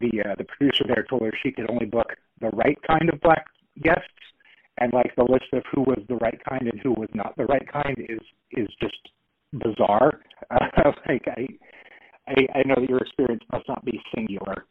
the 0.00 0.22
uh, 0.22 0.34
the 0.36 0.44
producer 0.44 0.84
there 0.86 1.04
told 1.08 1.22
her 1.22 1.32
she 1.42 1.52
could 1.52 1.70
only 1.70 1.86
book 1.86 2.08
the 2.40 2.50
right 2.50 2.78
kind 2.86 3.08
of 3.12 3.20
black 3.20 3.44
guests, 3.82 4.02
and 4.78 4.92
like 4.92 5.14
the 5.16 5.24
list 5.24 5.46
of 5.52 5.62
who 5.72 5.82
was 5.82 5.98
the 6.08 6.16
right 6.16 6.40
kind 6.48 6.62
and 6.62 6.80
who 6.80 6.92
was 6.92 7.08
not 7.14 7.36
the 7.36 7.44
right 7.46 7.66
kind 7.70 7.96
is 7.98 8.20
is 8.52 8.68
just 8.80 9.10
bizarre. 9.52 10.20
Uh, 10.50 10.66
like 11.08 11.24
I, 11.28 11.46
I 12.28 12.58
I 12.58 12.62
know 12.66 12.76
that 12.76 12.88
your 12.88 12.98
experience 12.98 13.42
must 13.52 13.68
not 13.68 13.84
be 13.84 14.00
singular. 14.14 14.66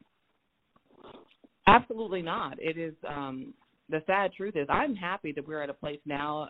Absolutely 1.68 2.22
not. 2.22 2.60
It 2.60 2.78
is. 2.78 2.94
Um, 3.08 3.54
the 3.90 4.04
sad 4.06 4.34
truth 4.34 4.56
is, 4.56 4.68
I'm 4.70 4.96
happy 4.96 5.32
that 5.32 5.48
we're 5.48 5.64
at 5.64 5.70
a 5.70 5.74
place 5.74 6.00
now 6.06 6.50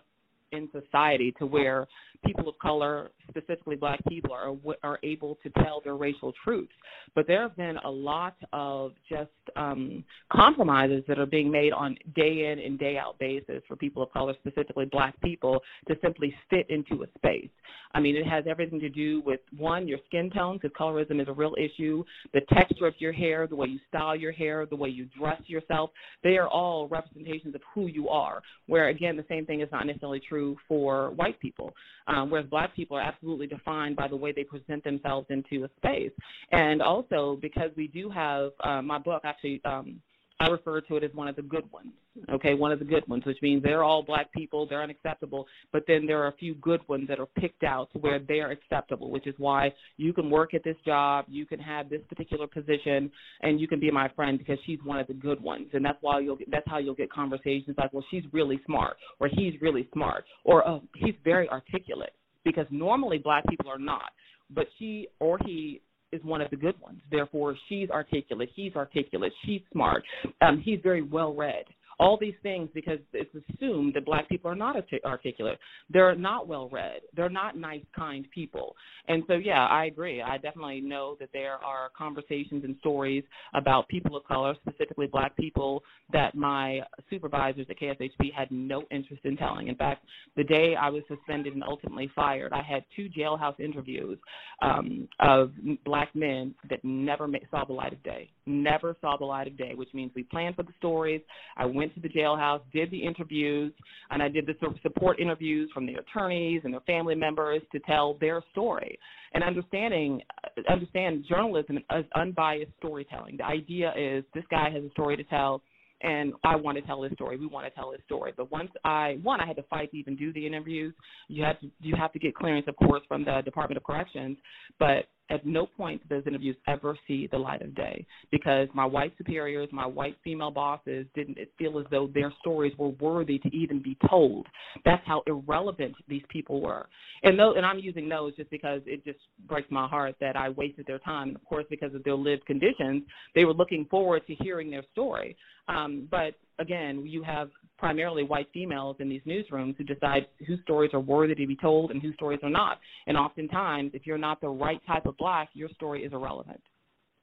in 0.52 0.68
society 0.72 1.32
to 1.38 1.46
where 1.46 1.86
people 2.24 2.48
of 2.48 2.58
color, 2.58 3.10
specifically 3.28 3.76
black 3.76 4.00
people, 4.08 4.32
are 4.32 4.54
are 4.82 4.98
able 5.02 5.38
to 5.42 5.50
tell 5.62 5.80
their 5.82 5.96
racial 5.96 6.32
truths. 6.44 6.72
But 7.14 7.26
there 7.26 7.42
have 7.42 7.56
been 7.56 7.76
a 7.84 7.90
lot 7.90 8.36
of 8.52 8.92
just 9.08 9.30
um, 9.56 10.04
compromises 10.32 11.02
that 11.08 11.18
are 11.18 11.26
being 11.26 11.50
made 11.50 11.72
on 11.72 11.96
day 12.14 12.50
in 12.50 12.58
and 12.58 12.78
day 12.78 12.98
out 12.98 13.18
basis 13.18 13.62
for 13.66 13.76
people 13.76 14.02
of 14.02 14.12
color, 14.12 14.34
specifically 14.40 14.86
black 14.86 15.20
people, 15.22 15.60
to 15.88 15.96
simply 16.02 16.34
fit 16.50 16.68
into 16.68 17.02
a 17.02 17.06
space. 17.18 17.48
I 17.92 18.00
mean, 18.00 18.16
it 18.16 18.26
has 18.26 18.44
everything 18.48 18.80
to 18.80 18.88
do 18.88 19.22
with 19.24 19.40
one, 19.56 19.88
your 19.88 19.98
skin 20.06 20.30
tone, 20.30 20.58
because 20.60 20.76
colorism 20.78 21.20
is 21.20 21.28
a 21.28 21.32
real 21.32 21.54
issue, 21.58 22.04
the 22.32 22.42
texture 22.52 22.86
of 22.86 22.94
your 22.98 23.12
hair, 23.12 23.46
the 23.46 23.56
way 23.56 23.68
you 23.68 23.80
style 23.88 24.14
your 24.14 24.32
hair, 24.32 24.66
the 24.66 24.76
way 24.76 24.88
you 24.88 25.08
dress 25.18 25.40
yourself. 25.46 25.90
They 26.22 26.36
are 26.36 26.48
all 26.48 26.86
representations 26.88 27.54
of 27.54 27.62
who 27.74 27.86
you 27.86 28.08
are. 28.08 28.42
Where 28.66 28.88
again, 28.88 29.16
the 29.16 29.24
same 29.28 29.46
thing 29.46 29.60
is 29.60 29.68
not 29.72 29.86
necessarily 29.86 30.20
true 30.20 30.39
for 30.68 31.10
white 31.10 31.38
people, 31.40 31.68
um, 32.06 32.30
whereas 32.30 32.46
black 32.48 32.74
people 32.74 32.96
are 32.96 33.02
absolutely 33.12 33.46
defined 33.46 33.96
by 33.96 34.08
the 34.08 34.16
way 34.16 34.32
they 34.32 34.44
present 34.44 34.82
themselves 34.84 35.26
into 35.30 35.64
a 35.64 35.70
space. 35.78 36.12
And 36.52 36.80
also 36.82 37.38
because 37.40 37.70
we 37.76 37.86
do 37.88 38.10
have 38.10 38.50
uh, 38.64 38.82
my 38.82 38.98
book 38.98 39.22
actually. 39.24 39.60
Um, 39.64 40.00
I 40.40 40.48
refer 40.48 40.80
to 40.80 40.96
it 40.96 41.04
as 41.04 41.12
one 41.12 41.28
of 41.28 41.36
the 41.36 41.42
good 41.42 41.70
ones. 41.70 41.90
Okay, 42.30 42.54
one 42.54 42.72
of 42.72 42.78
the 42.78 42.84
good 42.84 43.06
ones, 43.06 43.24
which 43.26 43.36
means 43.42 43.62
they're 43.62 43.84
all 43.84 44.02
black 44.02 44.32
people, 44.32 44.66
they're 44.66 44.82
unacceptable, 44.82 45.46
but 45.70 45.84
then 45.86 46.06
there 46.06 46.22
are 46.22 46.28
a 46.28 46.36
few 46.36 46.54
good 46.56 46.80
ones 46.88 47.06
that 47.08 47.20
are 47.20 47.28
picked 47.38 47.62
out 47.62 47.92
to 47.92 47.98
where 47.98 48.18
they're 48.18 48.50
acceptable, 48.50 49.10
which 49.10 49.26
is 49.26 49.34
why 49.38 49.72
you 49.98 50.12
can 50.14 50.30
work 50.30 50.54
at 50.54 50.64
this 50.64 50.76
job, 50.84 51.26
you 51.28 51.44
can 51.44 51.60
have 51.60 51.90
this 51.90 52.00
particular 52.08 52.46
position, 52.46 53.10
and 53.42 53.60
you 53.60 53.68
can 53.68 53.78
be 53.78 53.90
my 53.90 54.08
friend 54.16 54.38
because 54.38 54.58
she's 54.64 54.78
one 54.82 54.98
of 54.98 55.06
the 55.06 55.14
good 55.14 55.40
ones, 55.42 55.68
and 55.74 55.84
that's 55.84 55.98
why 56.00 56.18
you'll 56.20 56.38
that's 56.48 56.66
how 56.66 56.78
you'll 56.78 56.94
get 56.94 57.12
conversations 57.12 57.76
like, 57.78 57.92
well, 57.92 58.04
she's 58.10 58.24
really 58.32 58.60
smart, 58.66 58.96
or 59.20 59.28
he's 59.28 59.54
really 59.60 59.88
smart, 59.92 60.24
or 60.44 60.66
oh, 60.66 60.82
he's 60.96 61.14
very 61.22 61.48
articulate, 61.48 62.14
because 62.44 62.66
normally 62.70 63.18
black 63.18 63.46
people 63.48 63.70
are 63.70 63.78
not, 63.78 64.10
but 64.50 64.66
she 64.78 65.06
or 65.20 65.38
he 65.44 65.80
is 66.12 66.22
one 66.24 66.40
of 66.40 66.50
the 66.50 66.56
good 66.56 66.74
ones. 66.80 67.00
Therefore, 67.10 67.56
she's 67.68 67.90
articulate, 67.90 68.50
he's 68.54 68.74
articulate, 68.74 69.32
she's 69.44 69.60
smart, 69.72 70.02
um, 70.40 70.60
he's 70.64 70.80
very 70.82 71.02
well 71.02 71.34
read. 71.34 71.64
All 72.00 72.16
these 72.18 72.34
things 72.42 72.70
because 72.74 72.98
it's 73.12 73.30
assumed 73.34 73.92
that 73.94 74.06
black 74.06 74.26
people 74.28 74.50
are 74.50 74.54
not 74.54 74.74
articulate. 75.04 75.58
They're 75.90 76.14
not 76.14 76.48
well 76.48 76.70
read. 76.70 77.00
They're 77.14 77.28
not 77.28 77.58
nice, 77.58 77.84
kind 77.94 78.26
people. 78.34 78.74
And 79.06 79.22
so, 79.26 79.34
yeah, 79.34 79.66
I 79.66 79.84
agree. 79.84 80.22
I 80.22 80.38
definitely 80.38 80.80
know 80.80 81.16
that 81.20 81.28
there 81.34 81.62
are 81.62 81.90
conversations 81.96 82.64
and 82.64 82.74
stories 82.80 83.22
about 83.54 83.86
people 83.88 84.16
of 84.16 84.24
color, 84.24 84.54
specifically 84.66 85.08
black 85.08 85.36
people, 85.36 85.82
that 86.12 86.34
my 86.34 86.80
supervisors 87.10 87.66
at 87.68 87.78
KSHB 87.78 88.32
had 88.34 88.50
no 88.50 88.84
interest 88.90 89.24
in 89.24 89.36
telling. 89.36 89.68
In 89.68 89.76
fact, 89.76 90.04
the 90.36 90.44
day 90.44 90.74
I 90.80 90.88
was 90.88 91.02
suspended 91.06 91.52
and 91.52 91.62
ultimately 91.62 92.10
fired, 92.14 92.52
I 92.54 92.62
had 92.62 92.84
two 92.96 93.08
jailhouse 93.10 93.60
interviews 93.60 94.18
um, 94.62 95.06
of 95.20 95.52
black 95.84 96.14
men 96.14 96.54
that 96.70 96.80
never 96.82 97.28
saw 97.50 97.64
the 97.64 97.72
light 97.72 97.92
of 97.92 98.02
day. 98.02 98.30
Never 98.46 98.96
saw 99.00 99.16
the 99.16 99.24
light 99.24 99.46
of 99.46 99.56
day, 99.56 99.74
which 99.74 99.92
means 99.92 100.12
we 100.14 100.22
planned 100.22 100.56
for 100.56 100.62
the 100.62 100.72
stories. 100.78 101.20
I 101.56 101.66
went 101.66 101.89
to 101.94 102.00
the 102.00 102.08
jailhouse, 102.08 102.60
did 102.72 102.90
the 102.90 102.98
interviews, 103.02 103.72
and 104.10 104.22
I 104.22 104.28
did 104.28 104.46
the 104.46 104.54
support 104.82 105.20
interviews 105.20 105.70
from 105.72 105.86
the 105.86 105.94
attorneys 105.94 106.62
and 106.64 106.72
their 106.72 106.80
family 106.80 107.14
members 107.14 107.62
to 107.72 107.78
tell 107.80 108.14
their 108.20 108.42
story. 108.52 108.98
And 109.34 109.44
understanding, 109.44 110.20
uh, 110.44 110.72
understand 110.72 111.24
journalism 111.28 111.78
as 111.90 112.04
unbiased 112.14 112.72
storytelling. 112.78 113.36
The 113.38 113.46
idea 113.46 113.92
is 113.96 114.24
this 114.34 114.44
guy 114.50 114.70
has 114.70 114.82
a 114.82 114.90
story 114.90 115.16
to 115.16 115.24
tell 115.24 115.62
and 116.02 116.32
I 116.44 116.56
want 116.56 116.78
to 116.78 116.82
tell 116.82 117.02
his 117.02 117.12
story. 117.12 117.36
We 117.36 117.46
want 117.46 117.66
to 117.66 117.70
tell 117.78 117.92
his 117.92 118.00
story. 118.06 118.32
But 118.36 118.50
once 118.50 118.70
I 118.84 119.18
one, 119.22 119.40
I 119.40 119.46
had 119.46 119.56
to 119.56 119.62
fight 119.64 119.90
to 119.90 119.96
even 119.98 120.16
do 120.16 120.32
the 120.32 120.46
interviews. 120.46 120.94
You 121.28 121.44
have 121.44 121.60
to 121.60 121.70
you 121.80 121.94
have 121.96 122.12
to 122.12 122.18
get 122.18 122.34
clearance, 122.34 122.66
of 122.68 122.76
course, 122.76 123.02
from 123.06 123.24
the 123.24 123.42
Department 123.44 123.76
of 123.76 123.84
Corrections. 123.84 124.38
But 124.78 125.08
at 125.30 125.46
no 125.46 125.66
point 125.66 126.06
those 126.08 126.24
interviews 126.26 126.56
ever 126.66 126.96
see 127.06 127.28
the 127.30 127.38
light 127.38 127.62
of 127.62 127.74
day 127.74 128.06
because 128.30 128.68
my 128.74 128.84
white 128.84 129.12
superiors, 129.16 129.68
my 129.72 129.86
white 129.86 130.16
female 130.22 130.50
bosses 130.50 131.06
didn't 131.14 131.38
feel 131.58 131.78
as 131.78 131.86
though 131.90 132.08
their 132.12 132.32
stories 132.40 132.72
were 132.76 132.90
worthy 133.00 133.38
to 133.38 133.48
even 133.54 133.82
be 133.82 133.96
told. 134.08 134.46
That's 134.84 135.02
how 135.06 135.22
irrelevant 135.26 135.94
these 136.08 136.22
people 136.28 136.60
were. 136.60 136.88
And 137.22 137.38
those, 137.38 137.54
and 137.56 137.64
I'm 137.64 137.78
using 137.78 138.08
those 138.08 138.34
just 138.36 138.50
because 138.50 138.80
it 138.86 139.04
just 139.04 139.18
breaks 139.48 139.70
my 139.70 139.86
heart 139.86 140.16
that 140.20 140.36
I 140.36 140.50
wasted 140.50 140.86
their 140.86 140.98
time. 140.98 141.28
And 141.28 141.36
of 141.36 141.44
course, 141.44 141.64
because 141.70 141.94
of 141.94 142.02
their 142.04 142.14
lived 142.14 142.46
conditions, 142.46 143.02
they 143.34 143.44
were 143.44 143.54
looking 143.54 143.86
forward 143.90 144.26
to 144.26 144.34
hearing 144.36 144.70
their 144.70 144.84
story. 144.92 145.36
Um, 145.70 146.08
but 146.10 146.34
again, 146.58 147.04
you 147.06 147.22
have 147.22 147.50
primarily 147.78 148.22
white 148.24 148.48
females 148.52 148.96
in 148.98 149.08
these 149.08 149.22
newsrooms 149.26 149.76
who 149.76 149.84
decide 149.84 150.26
whose 150.46 150.60
stories 150.62 150.90
are 150.92 151.00
worthy 151.00 151.34
to 151.34 151.46
be 151.46 151.56
told 151.56 151.90
and 151.90 152.02
whose 152.02 152.14
stories 152.14 152.40
are 152.42 152.50
not. 152.50 152.78
And 153.06 153.16
oftentimes, 153.16 153.92
if 153.94 154.06
you're 154.06 154.18
not 154.18 154.40
the 154.40 154.48
right 154.48 154.80
type 154.86 155.06
of 155.06 155.16
black, 155.16 155.48
your 155.54 155.70
story 155.70 156.04
is 156.04 156.12
irrelevant. 156.12 156.60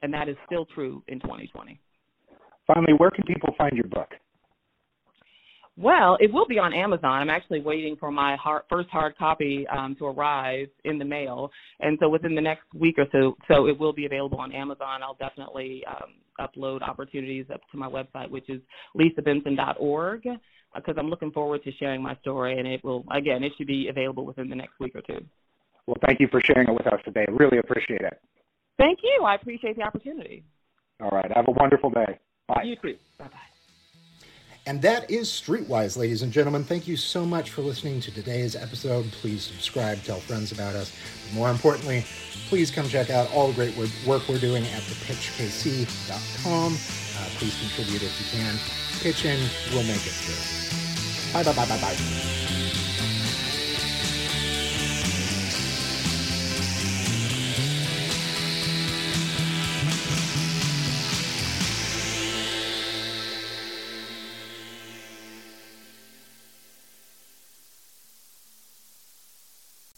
And 0.02 0.14
that 0.14 0.30
is 0.30 0.36
still 0.46 0.66
true 0.66 1.04
in 1.08 1.20
2020. 1.20 1.80
Finally, 2.66 2.94
where 2.98 3.12
can 3.12 3.24
people 3.26 3.54
find 3.58 3.76
your 3.76 3.88
book? 3.88 4.10
Well, 5.80 6.18
it 6.20 6.34
will 6.34 6.48
be 6.48 6.58
on 6.58 6.74
Amazon. 6.74 7.12
I'm 7.12 7.30
actually 7.30 7.62
waiting 7.62 7.96
for 7.98 8.12
my 8.12 8.36
hard, 8.36 8.64
first 8.68 8.90
hard 8.90 9.16
copy 9.16 9.68
um, 9.68 9.96
to 10.00 10.08
arrive 10.08 10.70
in 10.86 10.98
the 10.98 11.06
mail, 11.06 11.52
and 11.82 12.00
so 12.02 12.10
within 12.10 12.34
the 12.34 12.42
next 12.42 12.64
week 12.74 12.96
or 12.98 13.06
so, 13.12 13.38
so 13.48 13.68
it 13.68 13.80
will 13.80 13.94
be 13.94 14.08
available 14.08 14.40
on 14.40 14.52
Amazon. 14.52 15.04
I'll 15.04 15.18
definitely 15.20 15.84
um, 15.88 16.16
upload 16.40 16.82
opportunities 16.82 17.46
up 17.54 17.62
to 17.72 17.78
my 17.78 17.88
website, 17.88 18.30
which 18.30 18.50
is 18.50 18.62
lisabenson.org, 18.96 20.24
because 20.24 20.96
uh, 20.98 21.00
I'm 21.00 21.10
looking 21.10 21.32
forward 21.32 21.64
to 21.64 21.72
sharing 21.74 22.02
my 22.02 22.16
story, 22.18 22.58
and 22.60 22.68
it 22.68 22.84
will 22.84 23.06
again, 23.12 23.44
it 23.44 23.54
should 23.58 23.68
be 23.68 23.88
available 23.88 24.26
within 24.26 24.50
the 24.50 24.56
next 24.56 24.80
week 24.80 24.96
or 24.96 25.02
two. 25.02 25.26
Well, 25.86 25.98
thank 26.06 26.20
you 26.20 26.28
for 26.30 26.42
sharing 26.42 26.68
it 26.68 26.74
with 26.74 26.88
us 26.88 27.00
today. 27.06 27.26
Really 27.30 27.60
appreciate 27.60 28.02
it. 28.02 28.20
Thank 28.78 29.00
you. 29.02 29.24
I 29.24 29.36
appreciate 29.36 29.78
the 29.78 29.84
opportunity. 29.84 30.44
All 31.02 31.10
right. 31.10 31.32
Have 31.36 31.48
a 31.48 31.52
wonderful 31.52 31.90
day. 31.90 32.20
Bye. 32.48 32.64
You 32.66 32.76
too. 32.76 32.98
Bye 33.18 33.28
bye. 33.28 33.57
And 34.68 34.82
that 34.82 35.10
is 35.10 35.30
Streetwise, 35.30 35.96
ladies 35.96 36.24
and 36.24 36.32
gentlemen. 36.32 36.62
Thank 36.66 36.90
you 36.90 36.98
so 36.98 37.26
much 37.26 37.52
for 37.52 37.62
listening 37.62 38.02
to 38.02 38.12
today's 38.12 38.54
episode. 38.54 39.10
Please 39.14 39.42
subscribe, 39.42 40.04
tell 40.04 40.20
friends 40.20 40.52
about 40.52 40.76
us. 40.76 40.94
But 41.24 41.36
more 41.36 41.50
importantly, 41.50 42.04
please 42.50 42.70
come 42.70 42.90
check 42.90 43.10
out 43.10 43.32
all 43.32 43.48
the 43.48 43.54
great 43.54 43.78
work 44.06 44.28
we're 44.28 44.40
doing 44.40 44.64
at 44.66 44.82
thepitchkc.com. 44.82 46.74
Uh, 46.74 47.30
please 47.38 47.58
contribute 47.62 48.04
if 48.04 48.20
you 48.20 48.40
can. 48.40 48.60
Pitch 49.00 49.24
in, 49.24 49.40
we'll 49.72 49.84
make 49.84 50.06
it 50.06 50.12
through. 50.12 51.34
Bye, 51.34 51.44
bye, 51.44 51.56
bye, 51.56 51.66
bye, 51.66 51.80
bye. 51.80 52.57